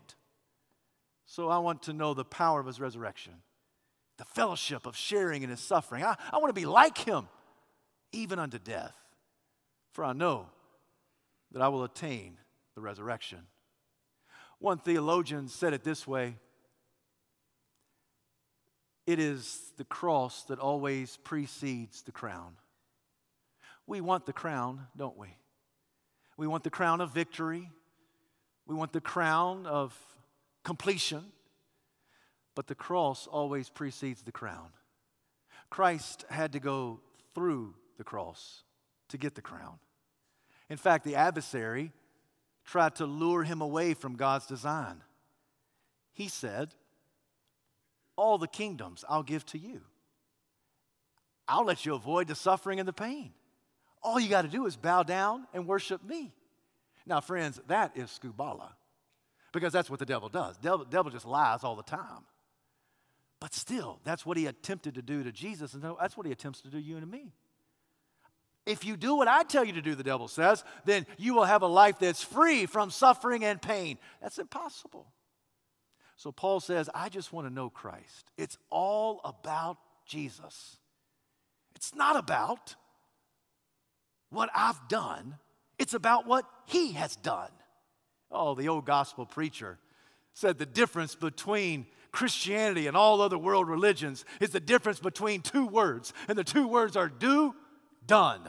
So 1.27 1.49
I 1.49 1.59
want 1.59 1.83
to 1.83 1.93
know 1.93 2.15
the 2.15 2.25
power 2.25 2.61
of 2.61 2.67
his 2.67 2.81
resurrection, 2.81 3.35
the 4.19 4.25
fellowship 4.25 4.87
of 4.87 4.97
sharing 4.97 5.43
in 5.43 5.51
his 5.51 5.61
suffering. 5.61 6.03
I, 6.03 6.17
I 6.33 6.39
want 6.39 6.49
to 6.49 6.61
be 6.61 6.67
like 6.67 6.99
him 6.99 7.29
even 8.13 8.39
unto 8.39 8.59
death, 8.59 8.97
for 9.93 10.05
I 10.05 10.13
know 10.13 10.47
that 11.53 11.63
I 11.63 11.69
will 11.69 11.85
attain 11.85 12.39
the 12.75 12.81
resurrection. 12.81 13.41
One 14.59 14.79
theologian 14.79 15.49
said 15.49 15.73
it 15.73 15.85
this 15.85 16.07
way 16.07 16.37
it 19.07 19.21
is 19.21 19.73
the 19.77 19.85
cross 19.85 20.43
that 20.45 20.59
always 20.59 21.17
precedes 21.19 22.03
the 22.03 22.13
crown. 22.13 22.57
We 23.87 24.01
want 24.01 24.27
the 24.27 24.33
crown, 24.33 24.89
don't 24.97 25.17
we? 25.17 25.29
We 26.37 26.49
want 26.49 26.65
the 26.65 26.71
crown 26.71 27.01
of 27.01 27.13
victory. 27.13 27.71
We 28.67 28.75
want 28.75 28.93
the 28.93 29.01
crown 29.01 29.65
of 29.67 29.97
completion. 30.65 31.25
But 32.57 32.67
the 32.67 32.75
cross 32.75 33.29
always 33.29 33.69
precedes 33.69 34.23
the 34.23 34.33
crown. 34.33 34.71
Christ 35.71 36.25
had 36.29 36.53
to 36.55 36.59
go 36.59 37.01
through 37.35 37.75
the 37.99 38.05
cross 38.05 38.65
to 39.11 39.19
get 39.19 39.37
the 39.37 39.43
crown. 39.43 39.79
In 40.69 40.77
fact, 40.77 41.05
the 41.05 41.15
adversary 41.15 41.93
tried 42.65 42.97
to 42.97 43.07
lure 43.07 43.45
him 43.45 43.61
away 43.61 43.95
from 43.95 44.17
God's 44.17 44.47
design. 44.47 45.03
He 46.13 46.27
said, 46.27 46.75
all 48.17 48.39
the 48.39 48.49
kingdoms 48.49 49.05
I'll 49.09 49.23
give 49.23 49.45
to 49.47 49.59
you. 49.59 49.83
I'll 51.47 51.65
let 51.65 51.85
you 51.87 51.95
avoid 51.95 52.27
the 52.27 52.35
suffering 52.35 52.81
and 52.81 52.89
the 52.89 52.93
pain. 52.93 53.33
All 54.03 54.19
you 54.19 54.29
got 54.29 54.43
to 54.43 54.49
do 54.49 54.67
is 54.67 54.77
bow 54.77 55.03
down 55.03 55.47
and 55.53 55.67
worship 55.67 56.03
me. 56.03 56.33
Now, 57.05 57.21
friends, 57.21 57.61
that 57.69 57.97
is 57.97 58.19
skubala 58.19 58.71
because 59.53 59.73
that's 59.73 59.91
what 59.91 59.99
the 60.01 60.07
devil 60.07 60.29
does. 60.29 60.57
Devil, 60.59 60.87
devil 60.87 61.11
just 61.11 61.27
lies 61.27 61.63
all 61.63 61.77
the 61.77 61.83
time. 61.83 62.25
But 63.41 63.55
still, 63.55 64.01
that's 64.05 64.25
what 64.25 64.37
he 64.37 64.47
attempted 64.47 64.95
to 64.95 65.03
do 65.03 65.23
to 65.23 65.33
Jesus, 65.33 65.75
and 65.75 65.83
that's 66.01 66.17
what 66.17 66.27
he 66.27 66.33
attempts 66.33 66.63
to 66.63 66.69
do 66.69 66.79
to 66.79 66.83
you 66.83 66.97
and 66.97 67.11
me. 67.11 67.33
If 68.65 68.85
you 68.85 68.97
do 68.97 69.15
what 69.15 69.29
I 69.29 69.45
tell 69.45 69.65
you 69.65 69.75
to 69.75 69.83
do, 69.83 69.95
the 69.95 70.03
devil 70.03 70.27
says, 70.27 70.65
then 70.85 71.07
you 71.19 71.35
will 71.35 71.45
have 71.45 71.63
a 71.63 71.69
life 71.69 71.99
that's 72.01 72.23
free 72.23 72.67
from 72.67 72.91
suffering 72.91 73.45
and 73.45 73.63
pain. 73.63 73.99
That's 74.21 74.39
impossible. 74.39 75.07
So 76.17 76.33
Paul 76.33 76.61
says, 76.61 76.91
I 76.95 77.09
just 77.09 77.33
want 77.33 77.47
to 77.47 77.53
know 77.53 77.71
Christ. 77.71 78.33
It's 78.37 78.59
all 78.71 79.21
about 79.25 79.77
Jesus. 80.07 80.79
It's 81.77 81.95
not 81.95 82.17
about 82.17 82.75
what 84.31 84.51
I've 84.55 84.89
done, 84.89 85.37
it's 85.79 85.95
about 85.95 86.27
what 86.27 86.47
he 86.65 86.93
has 86.93 87.15
done. 87.17 87.51
Oh, 88.31 88.55
the 88.55 88.69
old 88.69 88.87
gospel 88.87 89.25
preacher 89.25 89.79
said 90.35 90.59
the 90.59 90.67
difference 90.67 91.15
between 91.15 91.87
Christianity 92.17 92.87
and 92.87 92.97
all 92.97 93.21
other 93.21 93.37
world 93.37 93.69
religions 93.69 94.25
is 94.41 94.49
the 94.49 94.59
difference 94.59 94.99
between 94.99 95.43
two 95.43 95.67
words, 95.67 96.15
and 96.29 96.39
the 96.39 96.45
two 96.45 96.67
words 96.67 96.97
are 96.97 97.11
do, 97.11 97.55
done. 98.07 98.41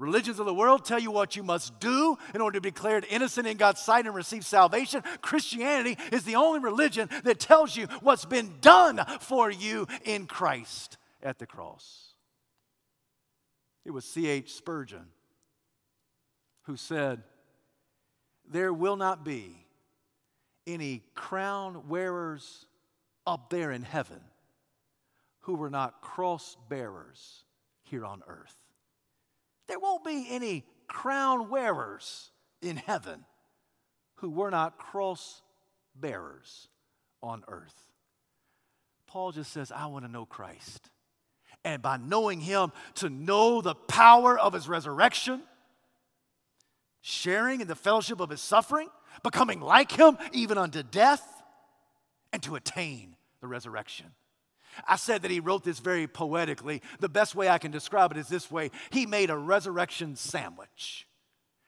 Religions 0.00 0.40
of 0.40 0.46
the 0.46 0.54
world 0.54 0.84
tell 0.84 0.98
you 0.98 1.12
what 1.12 1.36
you 1.36 1.44
must 1.44 1.78
do 1.78 2.18
in 2.34 2.40
order 2.40 2.56
to 2.56 2.60
be 2.60 2.72
declared 2.72 3.06
innocent 3.08 3.46
in 3.46 3.56
God's 3.56 3.80
sight 3.80 4.04
and 4.04 4.16
receive 4.16 4.44
salvation. 4.44 5.04
Christianity 5.20 5.96
is 6.10 6.24
the 6.24 6.34
only 6.34 6.58
religion 6.58 7.08
that 7.22 7.38
tells 7.38 7.76
you 7.76 7.86
what's 8.00 8.24
been 8.24 8.54
done 8.60 9.00
for 9.20 9.48
you 9.48 9.86
in 10.04 10.26
Christ 10.26 10.96
at 11.22 11.38
the 11.38 11.46
cross. 11.46 12.14
It 13.84 13.92
was 13.92 14.04
C.H. 14.04 14.52
Spurgeon 14.54 15.06
who 16.62 16.76
said, 16.76 17.22
There 18.50 18.72
will 18.72 18.96
not 18.96 19.24
be 19.24 19.66
any 20.66 21.02
crown 21.14 21.88
wearers 21.88 22.66
up 23.26 23.50
there 23.50 23.70
in 23.70 23.82
heaven 23.82 24.20
who 25.40 25.54
were 25.54 25.70
not 25.70 26.00
cross 26.00 26.56
bearers 26.68 27.44
here 27.82 28.04
on 28.04 28.22
earth. 28.26 28.54
There 29.68 29.78
won't 29.78 30.04
be 30.04 30.26
any 30.30 30.64
crown 30.88 31.48
wearers 31.50 32.30
in 32.60 32.76
heaven 32.76 33.24
who 34.16 34.30
were 34.30 34.50
not 34.50 34.78
cross 34.78 35.42
bearers 35.94 36.68
on 37.22 37.42
earth. 37.48 37.74
Paul 39.06 39.32
just 39.32 39.52
says, 39.52 39.72
I 39.72 39.86
want 39.86 40.04
to 40.04 40.10
know 40.10 40.24
Christ. 40.24 40.90
And 41.64 41.82
by 41.82 41.96
knowing 41.96 42.40
him, 42.40 42.72
to 42.96 43.10
know 43.10 43.60
the 43.60 43.74
power 43.74 44.38
of 44.38 44.52
his 44.52 44.68
resurrection, 44.68 45.42
sharing 47.00 47.60
in 47.60 47.68
the 47.68 47.74
fellowship 47.74 48.20
of 48.20 48.30
his 48.30 48.40
suffering, 48.40 48.88
becoming 49.22 49.60
like 49.60 49.92
him 49.92 50.18
even 50.32 50.58
unto 50.58 50.82
death, 50.82 51.26
and 52.32 52.42
to 52.42 52.54
attain 52.54 53.16
the 53.40 53.46
resurrection. 53.46 54.06
I 54.86 54.96
said 54.96 55.22
that 55.22 55.30
he 55.30 55.40
wrote 55.40 55.64
this 55.64 55.80
very 55.80 56.06
poetically. 56.06 56.82
The 57.00 57.08
best 57.08 57.34
way 57.34 57.48
I 57.48 57.58
can 57.58 57.70
describe 57.70 58.12
it 58.12 58.18
is 58.18 58.28
this 58.28 58.50
way 58.50 58.70
He 58.90 59.06
made 59.06 59.30
a 59.30 59.36
resurrection 59.36 60.16
sandwich. 60.16 61.06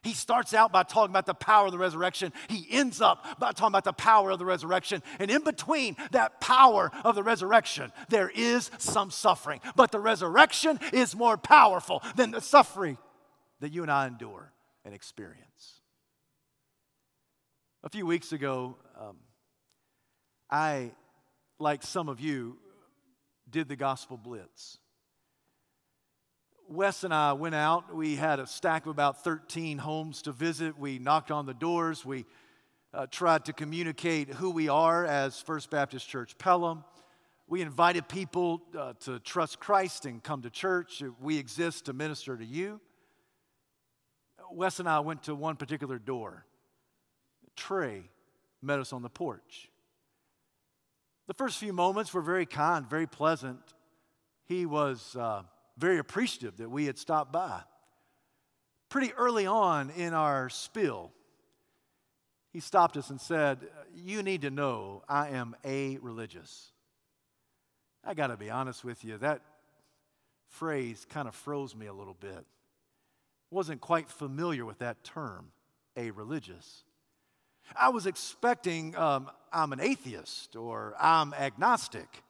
He 0.02 0.14
starts 0.14 0.52
out 0.52 0.72
by 0.72 0.82
talking 0.82 1.12
about 1.12 1.26
the 1.26 1.34
power 1.34 1.66
of 1.66 1.72
the 1.72 1.78
resurrection. 1.78 2.32
He 2.48 2.66
ends 2.70 3.00
up 3.00 3.38
by 3.38 3.52
talking 3.52 3.68
about 3.68 3.84
the 3.84 3.92
power 3.92 4.30
of 4.30 4.40
the 4.40 4.44
resurrection. 4.44 5.00
And 5.20 5.30
in 5.30 5.44
between 5.44 5.96
that 6.10 6.40
power 6.40 6.90
of 7.04 7.14
the 7.14 7.22
resurrection, 7.22 7.92
there 8.08 8.28
is 8.34 8.68
some 8.78 9.12
suffering. 9.12 9.60
But 9.76 9.92
the 9.92 10.00
resurrection 10.00 10.80
is 10.92 11.14
more 11.14 11.36
powerful 11.36 12.02
than 12.16 12.32
the 12.32 12.40
suffering 12.40 12.98
that 13.60 13.72
you 13.72 13.82
and 13.82 13.92
I 13.92 14.08
endure 14.08 14.52
and 14.84 14.92
experience. 14.92 15.81
A 17.84 17.88
few 17.88 18.06
weeks 18.06 18.30
ago, 18.30 18.76
um, 18.96 19.16
I, 20.48 20.92
like 21.58 21.82
some 21.82 22.08
of 22.08 22.20
you, 22.20 22.56
did 23.50 23.68
the 23.68 23.74
Gospel 23.74 24.16
Blitz. 24.16 24.78
Wes 26.68 27.02
and 27.02 27.12
I 27.12 27.32
went 27.32 27.56
out. 27.56 27.92
We 27.92 28.14
had 28.14 28.38
a 28.38 28.46
stack 28.46 28.86
of 28.86 28.92
about 28.92 29.24
13 29.24 29.78
homes 29.78 30.22
to 30.22 30.32
visit. 30.32 30.78
We 30.78 31.00
knocked 31.00 31.32
on 31.32 31.44
the 31.44 31.54
doors. 31.54 32.04
We 32.04 32.24
uh, 32.94 33.08
tried 33.10 33.46
to 33.46 33.52
communicate 33.52 34.28
who 34.28 34.50
we 34.50 34.68
are 34.68 35.04
as 35.04 35.40
First 35.40 35.68
Baptist 35.68 36.08
Church 36.08 36.38
Pelham. 36.38 36.84
We 37.48 37.62
invited 37.62 38.08
people 38.08 38.62
uh, 38.78 38.92
to 39.00 39.18
trust 39.18 39.58
Christ 39.58 40.06
and 40.06 40.22
come 40.22 40.42
to 40.42 40.50
church. 40.50 41.02
We 41.20 41.36
exist 41.36 41.86
to 41.86 41.92
minister 41.92 42.36
to 42.36 42.44
you. 42.44 42.80
Wes 44.52 44.78
and 44.78 44.88
I 44.88 45.00
went 45.00 45.24
to 45.24 45.34
one 45.34 45.56
particular 45.56 45.98
door. 45.98 46.46
Trey 47.56 48.04
met 48.60 48.78
us 48.78 48.92
on 48.92 49.02
the 49.02 49.08
porch. 49.08 49.70
The 51.26 51.34
first 51.34 51.58
few 51.58 51.72
moments 51.72 52.12
were 52.12 52.20
very 52.20 52.46
kind, 52.46 52.88
very 52.88 53.06
pleasant. 53.06 53.60
He 54.44 54.66
was 54.66 55.16
uh, 55.16 55.42
very 55.78 55.98
appreciative 55.98 56.56
that 56.58 56.70
we 56.70 56.86
had 56.86 56.98
stopped 56.98 57.32
by. 57.32 57.62
Pretty 58.88 59.12
early 59.14 59.46
on 59.46 59.90
in 59.90 60.12
our 60.12 60.48
spill, 60.48 61.12
he 62.52 62.60
stopped 62.60 62.96
us 62.96 63.08
and 63.08 63.20
said, 63.20 63.58
You 63.94 64.22
need 64.22 64.42
to 64.42 64.50
know 64.50 65.02
I 65.08 65.30
am 65.30 65.56
a 65.64 65.98
religious. 65.98 66.70
I 68.04 68.14
got 68.14 68.26
to 68.26 68.36
be 68.36 68.50
honest 68.50 68.84
with 68.84 69.04
you, 69.04 69.16
that 69.18 69.40
phrase 70.48 71.06
kind 71.08 71.28
of 71.28 71.34
froze 71.34 71.74
me 71.74 71.86
a 71.86 71.94
little 71.94 72.16
bit. 72.18 72.44
Wasn't 73.50 73.80
quite 73.80 74.08
familiar 74.08 74.66
with 74.66 74.80
that 74.80 75.02
term, 75.04 75.52
a 75.96 76.10
religious. 76.10 76.84
I 77.76 77.88
was 77.90 78.06
expecting 78.06 78.96
um, 78.96 79.30
I'm 79.52 79.72
an 79.72 79.80
atheist 79.80 80.56
or 80.56 80.94
I'm 81.00 81.34
agnostic. 81.34 82.22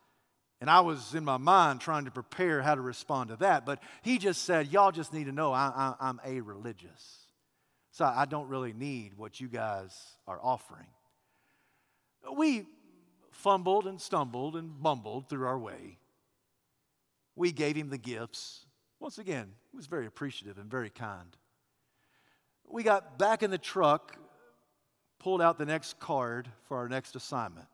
And 0.61 0.71
I 0.71 0.81
was 0.81 1.15
in 1.15 1.25
my 1.25 1.39
mind 1.39 1.81
trying 1.81 2.05
to 2.05 2.13
prepare 2.13 2.63
how 2.63 2.77
to 2.77 2.81
respond 2.81 3.31
to 3.31 3.37
that. 3.37 3.67
But 3.67 3.83
he 4.03 4.19
just 4.19 4.45
said, 4.45 4.69
Y'all 4.69 4.93
just 4.93 5.13
need 5.13 5.25
to 5.25 5.33
know 5.33 5.53
I, 5.53 5.95
am 6.01 6.21
a 6.25 6.41
religious. 6.41 7.19
So 7.91 8.05
I 8.05 8.27
don't 8.27 8.49
really 8.49 8.73
need 8.73 9.15
what 9.17 9.41
you 9.41 9.49
guys 9.49 9.93
are 10.27 10.39
offering. 10.41 10.87
We 12.37 12.67
fumbled 13.33 13.87
and 13.87 14.01
stumbled 14.01 14.55
and 14.55 14.81
bumbled 14.81 15.29
through 15.29 15.47
our 15.47 15.59
way. 15.59 15.99
We 17.35 17.51
gave 17.51 17.77
him 17.77 17.91
the 17.91 17.99
gifts. 17.99 18.65
Once 19.01 19.19
again, 19.19 19.49
he 19.73 19.77
was 19.77 19.87
very 19.87 20.07
appreciative 20.07 20.59
and 20.59 20.71
very 20.71 20.91
kind. 20.91 21.37
We 22.69 22.85
got 22.85 23.19
back 23.19 23.43
in 23.43 23.51
the 23.51 23.59
truck, 23.59 24.17
pulled 25.23 25.41
out 25.41 25.59
the 25.59 25.67
next 25.67 25.99
card 26.01 26.49
for 26.67 26.77
our 26.79 26.89
next 26.89 27.15
assignment. 27.17 27.67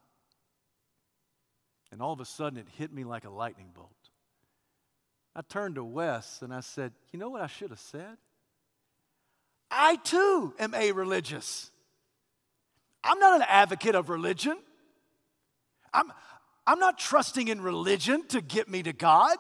And 1.91 2.03
all 2.03 2.13
of 2.13 2.21
a 2.21 2.25
sudden, 2.25 2.59
it 2.59 2.67
hit 2.77 2.93
me 2.93 3.05
like 3.05 3.25
a 3.25 3.31
lightning 3.31 3.71
bolt. 3.75 3.91
I 5.35 5.41
turned 5.43 5.77
to 5.77 5.85
Wes 5.85 6.43
and 6.43 6.53
I 6.53 6.61
said, 6.61 6.93
You 7.13 7.19
know 7.19 7.31
what 7.31 7.41
I 7.41 7.47
should 7.47 7.71
have 7.71 7.81
said? 7.81 8.17
I 9.71 9.97
too 9.97 10.55
am 10.59 10.75
a 10.75 10.93
religious. 10.93 11.71
I'm 13.05 13.19
not 13.19 13.41
an 13.41 13.47
advocate 13.49 13.95
of 13.95 14.11
religion. 14.11 14.59
I'm, 15.95 16.13
I'm 16.67 16.79
not 16.79 16.99
trusting 16.99 17.49
in 17.49 17.61
religion 17.61 18.27
to 18.29 18.41
get 18.41 18.69
me 18.69 18.83
to 18.83 18.93
God. 18.93 19.39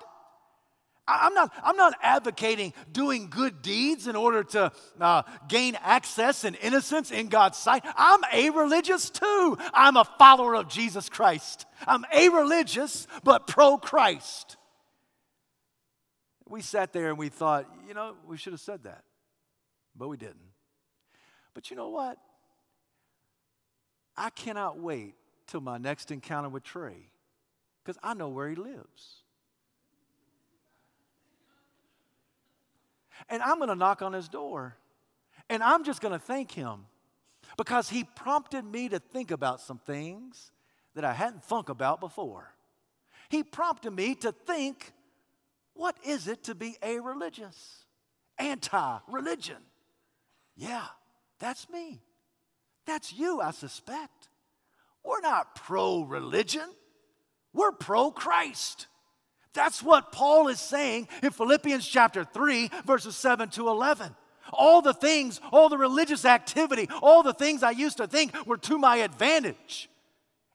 I'm 1.09 1.32
not, 1.32 1.52
I'm 1.64 1.76
not 1.76 1.94
advocating 2.02 2.74
doing 2.92 3.30
good 3.30 3.62
deeds 3.62 4.06
in 4.06 4.14
order 4.14 4.44
to 4.44 4.70
uh, 5.00 5.22
gain 5.48 5.76
access 5.82 6.44
and 6.44 6.56
innocence 6.61 7.11
in 7.11 7.28
God's 7.28 7.56
sight. 7.56 7.82
I'm 7.96 8.20
a 8.32 8.50
religious 8.50 9.09
too. 9.09 9.56
I'm 9.72 9.96
a 9.96 10.04
follower 10.04 10.54
of 10.54 10.68
Jesus 10.68 11.09
Christ. 11.09 11.64
I'm 11.86 12.04
a 12.12 12.28
religious, 12.28 13.06
but 13.24 13.46
pro 13.46 13.78
Christ. 13.78 14.56
We 16.46 16.61
sat 16.61 16.92
there 16.92 17.09
and 17.09 17.18
we 17.18 17.30
thought, 17.30 17.66
you 17.86 17.94
know, 17.94 18.14
we 18.26 18.36
should 18.36 18.52
have 18.52 18.61
said 18.61 18.84
that, 18.84 19.04
but 19.96 20.09
we 20.09 20.16
didn't. 20.16 20.36
But 21.54 21.70
you 21.70 21.76
know 21.76 21.88
what? 21.88 22.18
I 24.16 24.30
cannot 24.30 24.78
wait 24.78 25.14
till 25.46 25.61
my 25.61 25.78
next 25.78 26.11
encounter 26.11 26.48
with 26.48 26.64
Trey 26.64 27.11
because 27.82 27.98
I 28.02 28.14
know 28.14 28.28
where 28.28 28.48
he 28.48 28.54
lives. 28.54 29.22
And 33.28 33.42
I'm 33.42 33.58
going 33.58 33.68
to 33.68 33.74
knock 33.74 34.02
on 34.02 34.12
his 34.12 34.28
door. 34.28 34.76
And 35.50 35.62
I'm 35.62 35.84
just 35.84 36.00
going 36.00 36.12
to 36.12 36.18
thank 36.18 36.52
him 36.52 36.86
because 37.56 37.88
he 37.88 38.04
prompted 38.04 38.64
me 38.64 38.88
to 38.88 38.98
think 38.98 39.30
about 39.30 39.60
some 39.60 39.78
things 39.78 40.50
that 40.94 41.04
I 41.04 41.12
hadn't 41.12 41.44
thunk 41.44 41.68
about 41.68 42.00
before. 42.00 42.52
He 43.28 43.42
prompted 43.42 43.92
me 43.92 44.14
to 44.16 44.32
think 44.32 44.92
what 45.74 45.96
is 46.04 46.26
it 46.26 46.44
to 46.44 46.54
be 46.54 46.76
a 46.82 46.98
religious, 46.98 47.84
anti 48.38 48.98
religion? 49.06 49.58
Yeah, 50.56 50.86
that's 51.38 51.68
me. 51.70 52.00
That's 52.84 53.12
you, 53.12 53.40
I 53.40 53.52
suspect. 53.52 54.28
We're 55.04 55.20
not 55.20 55.54
pro 55.54 56.02
religion, 56.02 56.68
we're 57.52 57.72
pro 57.72 58.10
Christ. 58.10 58.88
That's 59.59 59.82
what 59.82 60.12
Paul 60.12 60.46
is 60.46 60.61
saying 60.61 61.09
in 61.20 61.32
Philippians 61.32 61.84
chapter 61.84 62.22
3, 62.22 62.70
verses 62.86 63.16
7 63.16 63.48
to 63.50 63.68
11. 63.68 64.14
All 64.52 64.82
the 64.82 64.94
things, 64.94 65.40
all 65.50 65.68
the 65.68 65.76
religious 65.76 66.24
activity, 66.24 66.88
all 67.02 67.24
the 67.24 67.32
things 67.32 67.64
I 67.64 67.72
used 67.72 67.96
to 67.96 68.06
think 68.06 68.30
were 68.46 68.59
to 68.59 68.78
my 68.78 68.98
advantage. 68.98 69.90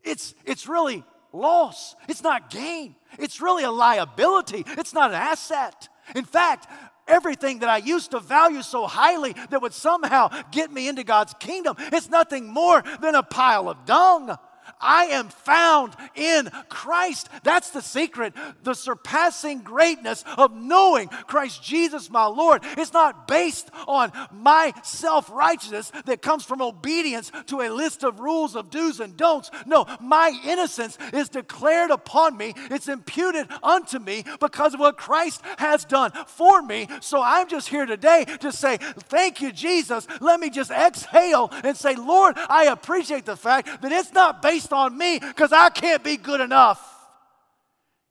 It's, 0.06 0.34
it's 0.46 0.70
really 0.70 1.04
loss. 1.34 1.96
It's 2.08 2.24
not 2.24 2.50
gain. 2.50 2.96
It's 3.20 3.42
really 3.42 3.66
a 3.66 3.72
liability. 3.72 4.64
It's 4.66 4.94
not 4.94 5.10
an 5.10 5.18
asset. 5.18 5.90
In 6.16 6.24
fact, 6.24 6.68
everything 7.06 7.60
that 7.60 7.68
I 7.68 7.80
used 7.80 8.12
to 8.12 8.22
value 8.22 8.62
so 8.62 8.88
highly 8.88 9.34
that 9.50 9.62
would 9.62 9.74
somehow 9.74 10.30
get 10.50 10.72
me 10.72 10.88
into 10.88 11.04
God's 11.04 11.34
kingdom, 11.42 11.76
it's 11.78 12.10
nothing 12.10 12.48
more 12.48 12.82
than 13.02 13.16
a 13.16 13.24
pile 13.24 13.68
of 13.68 13.84
dung. 13.84 14.38
I 14.84 15.06
am 15.06 15.30
found 15.30 15.96
in 16.16 16.50
Christ. 16.70 17.30
That's 17.44 17.72
the 17.72 17.82
secret. 17.82 18.34
The 18.64 18.74
surpassing 18.74 19.62
greatness 19.62 20.24
of 20.38 20.56
knowing 20.56 21.08
Christ 21.08 21.64
Jesus, 21.64 22.10
my 22.10 22.26
Lord, 22.26 22.62
It's 22.78 22.94
not 22.94 23.28
based 23.28 23.70
on 23.88 24.12
my 24.32 24.74
self 24.84 25.30
righteousness 25.30 25.92
that 26.06 26.22
comes 26.22 26.44
from 26.44 26.62
obedience 26.62 27.32
to 27.48 27.62
a 27.62 27.70
list 27.70 28.04
of 28.04 28.20
rules 28.20 28.56
of 28.56 28.70
do's 28.70 29.00
and 29.00 29.16
don'ts. 29.16 29.50
No, 29.66 29.86
my 30.00 30.38
innocence 30.46 30.98
is 31.14 31.30
declared 31.30 31.92
upon 31.92 32.38
me, 32.38 32.54
it's 32.70 32.88
imputed 32.88 33.48
unto 33.62 34.00
me 34.00 34.24
because 34.40 34.74
of 34.74 34.80
what 34.80 34.98
Christ 34.98 35.42
has 35.58 35.86
done 35.86 36.12
for 36.28 36.62
me. 36.62 36.88
So 37.02 37.22
I'm 37.22 37.48
just 37.48 37.70
here 37.70 37.86
today 37.86 38.26
to 38.42 38.52
say, 38.52 38.78
Thank 38.78 39.42
you, 39.42 39.52
Jesus. 39.52 40.08
Let 40.20 40.40
me 40.40 40.50
just 40.50 40.72
exhale 40.72 41.50
and 41.64 41.76
say, 41.76 41.96
Lord, 41.96 42.36
I 42.38 42.66
appreciate 42.66 43.26
the 43.26 43.38
fact 43.38 43.82
that 43.82 43.92
it's 43.92 44.14
not 44.14 44.42
based 44.74 44.92
on 44.92 44.98
me 44.98 45.20
because 45.20 45.54
I 45.54 45.70
can't 45.70 46.04
be 46.04 46.18
good 46.18 46.42
enough. 46.42 46.82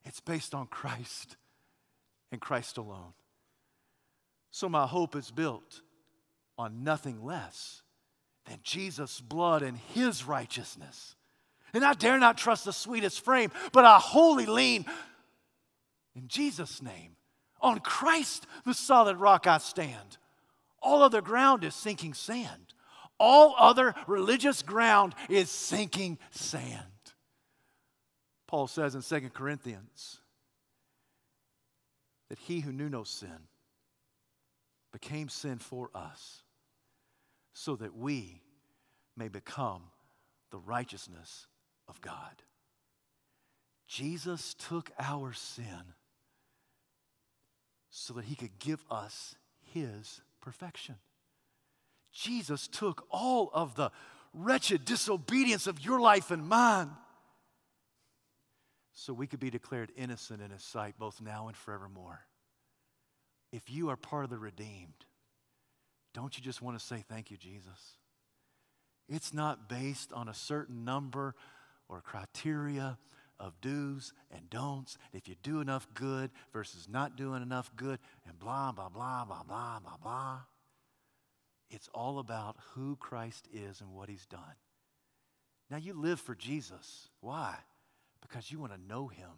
It's 0.04 0.20
based 0.20 0.54
on 0.54 0.66
Christ 0.66 1.36
and 2.30 2.40
Christ 2.40 2.78
alone. 2.78 3.14
So 4.50 4.68
my 4.68 4.86
hope 4.86 5.16
is 5.16 5.30
built 5.30 5.80
on 6.58 6.84
nothing 6.84 7.24
less 7.24 7.82
than 8.46 8.58
Jesus' 8.62 9.20
blood 9.20 9.62
and 9.62 9.78
his 9.94 10.24
righteousness. 10.24 11.16
And 11.74 11.84
I 11.84 11.94
dare 11.94 12.18
not 12.18 12.36
trust 12.36 12.64
the 12.64 12.72
sweetest 12.72 13.24
frame, 13.24 13.50
but 13.72 13.84
I 13.84 13.98
wholly 13.98 14.46
lean 14.46 14.84
in 16.14 16.28
Jesus' 16.28 16.82
name. 16.82 17.16
On 17.60 17.78
Christ, 17.78 18.46
the 18.64 18.74
solid 18.74 19.16
rock 19.16 19.46
I 19.46 19.58
stand. 19.58 20.18
All 20.82 21.02
other 21.02 21.22
ground 21.22 21.64
is 21.64 21.74
sinking 21.74 22.14
sand. 22.14 22.71
All 23.24 23.54
other 23.56 23.94
religious 24.08 24.62
ground 24.62 25.14
is 25.28 25.48
sinking 25.48 26.18
sand. 26.32 26.82
Paul 28.48 28.66
says 28.66 28.96
in 28.96 29.02
2 29.02 29.30
Corinthians 29.30 30.18
that 32.28 32.40
he 32.40 32.58
who 32.58 32.72
knew 32.72 32.88
no 32.88 33.04
sin 33.04 33.46
became 34.92 35.28
sin 35.28 35.58
for 35.58 35.88
us 35.94 36.42
so 37.54 37.76
that 37.76 37.96
we 37.96 38.42
may 39.16 39.28
become 39.28 39.82
the 40.50 40.58
righteousness 40.58 41.46
of 41.86 42.00
God. 42.00 42.42
Jesus 43.86 44.52
took 44.54 44.90
our 44.98 45.32
sin 45.32 45.94
so 47.88 48.14
that 48.14 48.24
he 48.24 48.34
could 48.34 48.58
give 48.58 48.84
us 48.90 49.36
his 49.72 50.22
perfection. 50.40 50.96
Jesus 52.12 52.68
took 52.68 53.06
all 53.10 53.50
of 53.52 53.74
the 53.74 53.90
wretched 54.34 54.84
disobedience 54.84 55.66
of 55.66 55.80
your 55.80 56.00
life 56.00 56.30
and 56.30 56.46
mine 56.46 56.90
so 58.92 59.12
we 59.12 59.26
could 59.26 59.40
be 59.40 59.50
declared 59.50 59.90
innocent 59.96 60.42
in 60.42 60.50
His 60.50 60.62
sight 60.62 60.94
both 60.98 61.20
now 61.20 61.48
and 61.48 61.56
forevermore. 61.56 62.20
If 63.52 63.70
you 63.70 63.90
are 63.90 63.96
part 63.96 64.24
of 64.24 64.30
the 64.30 64.38
redeemed, 64.38 65.06
don't 66.14 66.36
you 66.36 66.44
just 66.44 66.62
want 66.62 66.78
to 66.78 66.84
say, 66.84 67.04
Thank 67.08 67.30
you, 67.30 67.36
Jesus? 67.36 67.96
It's 69.08 69.34
not 69.34 69.68
based 69.68 70.12
on 70.12 70.28
a 70.28 70.34
certain 70.34 70.84
number 70.84 71.34
or 71.88 72.00
criteria 72.00 72.98
of 73.38 73.60
do's 73.60 74.12
and 74.30 74.48
don'ts. 74.48 74.96
If 75.12 75.28
you 75.28 75.34
do 75.42 75.60
enough 75.60 75.88
good 75.94 76.30
versus 76.52 76.88
not 76.88 77.16
doing 77.16 77.42
enough 77.42 77.70
good, 77.76 77.98
and 78.26 78.38
blah, 78.38 78.72
blah, 78.72 78.88
blah, 78.88 79.24
blah, 79.24 79.42
blah, 79.42 79.80
blah, 79.80 79.96
blah. 80.02 80.38
It's 81.72 81.88
all 81.94 82.18
about 82.18 82.56
who 82.74 82.96
Christ 82.96 83.48
is 83.52 83.80
and 83.80 83.94
what 83.94 84.10
he's 84.10 84.26
done. 84.26 84.40
Now, 85.70 85.78
you 85.78 85.94
live 85.94 86.20
for 86.20 86.34
Jesus. 86.34 87.08
Why? 87.20 87.56
Because 88.20 88.52
you 88.52 88.58
want 88.58 88.72
to 88.72 88.88
know 88.88 89.08
him. 89.08 89.30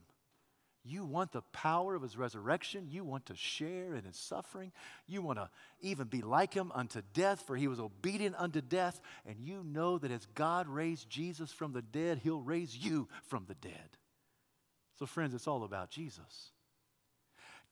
You 0.86 1.04
want 1.06 1.32
the 1.32 1.42
power 1.52 1.94
of 1.94 2.02
his 2.02 2.16
resurrection. 2.16 2.88
You 2.90 3.04
want 3.04 3.26
to 3.26 3.36
share 3.36 3.94
in 3.94 4.04
his 4.04 4.16
suffering. 4.16 4.72
You 5.06 5.22
want 5.22 5.38
to 5.38 5.48
even 5.80 6.08
be 6.08 6.20
like 6.20 6.52
him 6.52 6.72
unto 6.74 7.02
death, 7.14 7.44
for 7.46 7.56
he 7.56 7.68
was 7.68 7.80
obedient 7.80 8.34
unto 8.36 8.60
death. 8.60 9.00
And 9.24 9.40
you 9.40 9.64
know 9.64 9.96
that 9.98 10.10
as 10.10 10.26
God 10.34 10.68
raised 10.68 11.08
Jesus 11.08 11.52
from 11.52 11.72
the 11.72 11.82
dead, 11.82 12.18
he'll 12.22 12.42
raise 12.42 12.76
you 12.76 13.08
from 13.28 13.44
the 13.46 13.54
dead. 13.54 13.96
So, 14.98 15.06
friends, 15.06 15.34
it's 15.34 15.48
all 15.48 15.62
about 15.62 15.90
Jesus. 15.90 16.50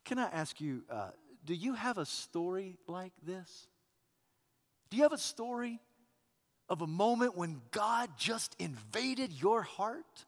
Can 0.05 0.19
I 0.19 0.29
ask 0.31 0.61
you, 0.61 0.85
uh, 0.89 1.11
do 1.45 1.55
you 1.55 1.75
have 1.75 1.99
a 1.99 2.07
story 2.07 2.79
like 2.87 3.13
this? 3.23 3.67
Do 4.93 4.99
you 4.99 5.05
have 5.05 5.15
a 5.15 5.19
story 5.19 5.81
of 6.69 6.83
a 6.83 6.87
moment 6.87 7.35
when 7.35 7.63
God 7.71 8.11
just 8.19 8.55
invaded 8.59 9.33
your 9.33 9.63
heart? 9.63 10.27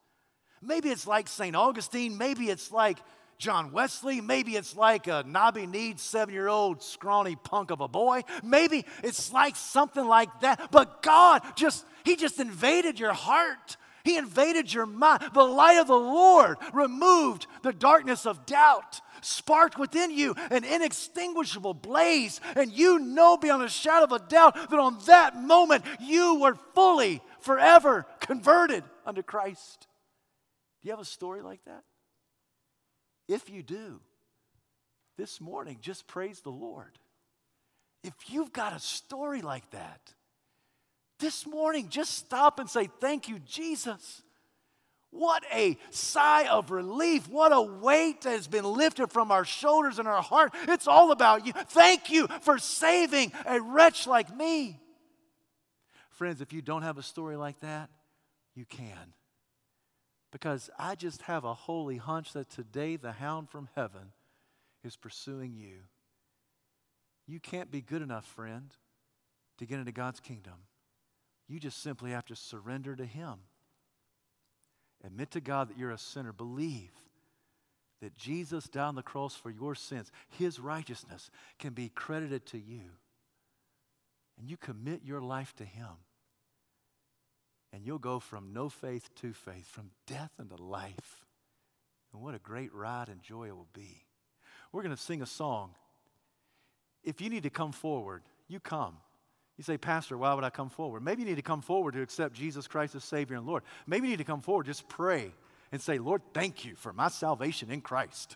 Maybe 0.59 0.89
it's 0.89 1.05
like 1.05 1.27
St. 1.27 1.55
Augustine, 1.55 2.17
maybe 2.17 2.45
it's 2.49 2.71
like 2.71 2.97
John 3.37 3.71
Wesley. 3.71 4.21
Maybe 4.21 4.55
it's 4.55 4.75
like 4.75 5.05
a 5.05 5.23
knobby 5.27 5.67
kneed 5.67 5.99
seven 5.99 6.33
year 6.33 6.47
old 6.47 6.81
scrawny 6.81 7.35
punk 7.35 7.69
of 7.69 7.79
a 7.79 7.87
boy. 7.87 8.23
Maybe 8.43 8.87
it's 9.03 9.31
like 9.31 9.55
something 9.55 10.07
like 10.07 10.39
that. 10.41 10.71
But 10.71 11.03
God 11.03 11.43
just, 11.55 11.85
He 12.03 12.15
just 12.15 12.39
invaded 12.39 12.99
your 12.99 13.13
heart. 13.13 13.77
He 14.05 14.17
invaded 14.17 14.73
your 14.73 14.85
mind. 14.85 15.23
The 15.33 15.43
light 15.43 15.79
of 15.79 15.87
the 15.87 15.93
Lord 15.93 16.57
removed 16.73 17.47
the 17.63 17.73
darkness 17.73 18.25
of 18.25 18.45
doubt, 18.45 19.01
sparked 19.21 19.77
within 19.77 20.11
you 20.11 20.35
an 20.51 20.63
inextinguishable 20.63 21.73
blaze. 21.73 22.39
And 22.55 22.71
you 22.71 22.99
know 22.99 23.35
beyond 23.35 23.63
a 23.63 23.69
shadow 23.69 24.05
of 24.05 24.11
a 24.13 24.19
doubt 24.19 24.69
that 24.69 24.79
on 24.79 24.99
that 25.07 25.35
moment 25.35 25.83
you 25.99 26.39
were 26.39 26.57
fully, 26.73 27.21
forever 27.39 28.05
converted 28.21 28.83
unto 29.05 29.23
Christ. 29.23 29.87
Do 30.81 30.87
you 30.87 30.91
have 30.91 31.01
a 31.01 31.05
story 31.05 31.41
like 31.41 31.65
that? 31.65 31.83
If 33.27 33.49
you 33.49 33.63
do, 33.63 33.99
this 35.17 35.39
morning, 35.39 35.77
just 35.81 36.07
praise 36.07 36.41
the 36.41 36.51
Lord. 36.51 36.99
If 38.03 38.13
you've 38.27 38.53
got 38.53 38.75
a 38.75 38.79
story 38.79 39.41
like 39.41 39.69
that, 39.71 40.13
this 41.19 41.45
morning, 41.45 41.89
just 41.89 42.13
stop 42.13 42.59
and 42.59 42.69
say, 42.69 42.89
Thank 42.99 43.27
you, 43.29 43.39
Jesus. 43.39 44.21
What 45.11 45.45
a 45.53 45.77
sigh 45.91 46.47
of 46.47 46.71
relief. 46.71 47.29
What 47.29 47.53
a 47.53 47.61
weight 47.61 48.23
that 48.23 48.31
has 48.31 48.47
been 48.47 48.65
lifted 48.65 49.13
from 49.13 49.31
our 49.31 49.45
shoulders 49.45 49.97
and 49.97 50.09
our 50.09 50.21
heart. 50.21 50.53
It's 50.67 50.87
all 50.87 51.11
about 51.11 51.45
you. 51.45 51.53
Thank 51.53 52.09
you 52.09 52.27
for 52.41 52.57
saving 52.57 53.31
a 53.45 53.61
wretch 53.61 54.07
like 54.07 54.35
me. 54.35 54.77
Friends, 56.09 56.41
if 56.41 56.51
you 56.51 56.61
don't 56.61 56.81
have 56.81 56.97
a 56.97 57.03
story 57.03 57.37
like 57.37 57.61
that, 57.61 57.89
you 58.55 58.65
can. 58.65 59.13
Because 60.33 60.69
I 60.77 60.95
just 60.95 61.21
have 61.23 61.45
a 61.45 61.53
holy 61.53 61.95
hunch 61.95 62.33
that 62.33 62.49
today 62.49 62.97
the 62.97 63.13
hound 63.13 63.49
from 63.49 63.69
heaven 63.73 64.11
is 64.83 64.97
pursuing 64.97 65.55
you. 65.55 65.77
You 67.25 67.39
can't 67.39 67.71
be 67.71 67.81
good 67.81 68.01
enough, 68.01 68.25
friend, 68.25 68.69
to 69.59 69.65
get 69.65 69.79
into 69.79 69.93
God's 69.93 70.19
kingdom. 70.19 70.55
You 71.47 71.59
just 71.59 71.81
simply 71.81 72.11
have 72.11 72.25
to 72.25 72.35
surrender 72.35 72.95
to 72.95 73.05
Him. 73.05 73.35
Admit 75.03 75.31
to 75.31 75.41
God 75.41 75.69
that 75.69 75.77
you're 75.77 75.91
a 75.91 75.97
sinner. 75.97 76.31
Believe 76.31 76.91
that 78.01 78.17
Jesus 78.17 78.67
died 78.67 78.87
on 78.87 78.95
the 78.95 79.03
cross 79.03 79.35
for 79.35 79.49
your 79.49 79.75
sins. 79.75 80.11
His 80.29 80.59
righteousness 80.59 81.29
can 81.59 81.73
be 81.73 81.89
credited 81.89 82.45
to 82.47 82.57
you. 82.57 82.81
And 84.39 84.49
you 84.49 84.57
commit 84.57 85.01
your 85.03 85.21
life 85.21 85.53
to 85.57 85.65
Him. 85.65 85.87
And 87.71 87.85
you'll 87.85 87.99
go 87.99 88.19
from 88.19 88.53
no 88.53 88.69
faith 88.69 89.09
to 89.21 89.33
faith, 89.33 89.67
from 89.67 89.91
death 90.07 90.31
into 90.39 90.55
life. 90.55 91.25
And 92.13 92.21
what 92.21 92.35
a 92.35 92.39
great 92.39 92.73
ride 92.73 93.09
and 93.09 93.21
joy 93.21 93.47
it 93.47 93.55
will 93.55 93.67
be. 93.73 94.05
We're 94.71 94.81
going 94.81 94.95
to 94.95 95.01
sing 95.01 95.21
a 95.21 95.27
song. 95.27 95.71
If 97.03 97.21
you 97.21 97.29
need 97.29 97.43
to 97.43 97.49
come 97.49 97.71
forward, 97.71 98.23
you 98.47 98.59
come. 98.59 98.97
You 99.57 99.63
say, 99.63 99.77
Pastor, 99.77 100.17
why 100.17 100.33
would 100.33 100.43
I 100.43 100.49
come 100.49 100.69
forward? 100.69 101.03
Maybe 101.03 101.21
you 101.21 101.29
need 101.29 101.35
to 101.35 101.41
come 101.41 101.61
forward 101.61 101.93
to 101.93 102.01
accept 102.01 102.33
Jesus 102.33 102.67
Christ 102.67 102.95
as 102.95 103.03
Savior 103.03 103.37
and 103.37 103.45
Lord. 103.45 103.63
Maybe 103.87 104.07
you 104.07 104.13
need 104.13 104.17
to 104.17 104.25
come 104.25 104.41
forward, 104.41 104.65
just 104.65 104.87
pray 104.89 105.31
and 105.71 105.81
say, 105.81 105.97
Lord, 105.97 106.21
thank 106.33 106.65
you 106.65 106.75
for 106.75 106.91
my 106.91 107.07
salvation 107.07 107.71
in 107.71 107.81
Christ. 107.81 108.35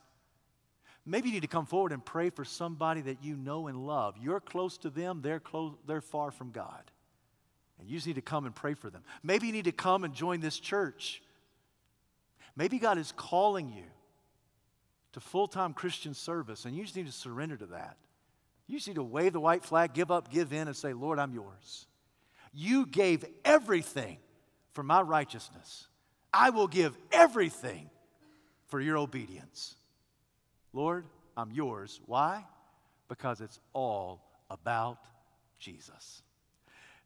Maybe 1.05 1.29
you 1.29 1.33
need 1.33 1.41
to 1.41 1.47
come 1.47 1.65
forward 1.65 1.91
and 1.91 2.03
pray 2.03 2.29
for 2.29 2.45
somebody 2.45 3.01
that 3.01 3.23
you 3.23 3.35
know 3.35 3.67
and 3.67 3.85
love. 3.85 4.15
You're 4.21 4.39
close 4.39 4.77
to 4.79 4.89
them, 4.89 5.21
they're, 5.21 5.39
close, 5.39 5.73
they're 5.87 6.01
far 6.01 6.31
from 6.31 6.51
God. 6.51 6.83
And 7.79 7.89
you 7.89 7.97
just 7.97 8.07
need 8.07 8.15
to 8.15 8.21
come 8.21 8.45
and 8.45 8.53
pray 8.53 8.73
for 8.73 8.89
them. 8.89 9.03
Maybe 9.23 9.47
you 9.47 9.53
need 9.53 9.65
to 9.65 9.71
come 9.71 10.03
and 10.03 10.13
join 10.13 10.39
this 10.39 10.59
church. 10.59 11.21
Maybe 12.55 12.77
God 12.77 12.97
is 12.97 13.13
calling 13.15 13.69
you 13.69 13.85
to 15.13 15.19
full 15.19 15.47
time 15.47 15.73
Christian 15.73 16.13
service, 16.13 16.65
and 16.65 16.75
you 16.75 16.83
just 16.83 16.95
need 16.95 17.07
to 17.07 17.11
surrender 17.11 17.57
to 17.57 17.65
that. 17.67 17.97
You 18.69 18.77
just 18.77 18.87
need 18.87 18.97
to 18.97 19.03
wave 19.03 19.33
the 19.33 19.39
white 19.39 19.65
flag, 19.65 19.93
give 19.93 20.11
up, 20.11 20.29
give 20.29 20.53
in, 20.53 20.67
and 20.67 20.77
say, 20.77 20.93
Lord, 20.93 21.17
I'm 21.17 21.33
yours. 21.33 21.87
You 22.53 22.85
gave 22.85 23.25
everything 23.43 24.19
for 24.73 24.83
my 24.83 25.01
righteousness. 25.01 25.87
I 26.31 26.51
will 26.51 26.67
give 26.67 26.95
everything 27.11 27.89
for 28.67 28.79
your 28.79 28.97
obedience. 28.97 29.73
Lord, 30.71 31.05
I'm 31.35 31.51
yours. 31.51 31.99
Why? 32.05 32.45
Because 33.07 33.41
it's 33.41 33.59
all 33.73 34.21
about 34.51 34.99
Jesus. 35.57 36.21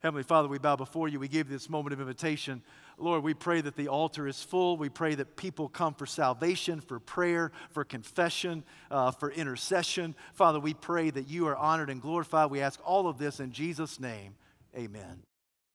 Heavenly 0.04 0.22
Father, 0.22 0.48
we 0.48 0.58
bow 0.58 0.76
before 0.76 1.08
you. 1.08 1.18
We 1.18 1.28
give 1.28 1.48
this 1.48 1.70
moment 1.70 1.94
of 1.94 2.00
invitation. 2.00 2.60
Lord, 2.98 3.22
we 3.22 3.32
pray 3.32 3.62
that 3.62 3.74
the 3.74 3.88
altar 3.88 4.28
is 4.28 4.42
full. 4.42 4.76
We 4.76 4.90
pray 4.90 5.14
that 5.14 5.34
people 5.34 5.66
come 5.66 5.94
for 5.94 6.04
salvation, 6.04 6.82
for 6.82 7.00
prayer, 7.00 7.52
for 7.70 7.84
confession, 7.84 8.64
uh, 8.90 9.12
for 9.12 9.30
intercession. 9.30 10.14
Father, 10.34 10.60
we 10.60 10.74
pray 10.74 11.08
that 11.08 11.26
you 11.26 11.46
are 11.46 11.56
honored 11.56 11.88
and 11.88 12.02
glorified. 12.02 12.50
We 12.50 12.60
ask 12.60 12.78
all 12.84 13.08
of 13.08 13.16
this 13.16 13.40
in 13.40 13.50
Jesus' 13.50 13.98
name. 13.98 14.34
Amen. 14.76 15.22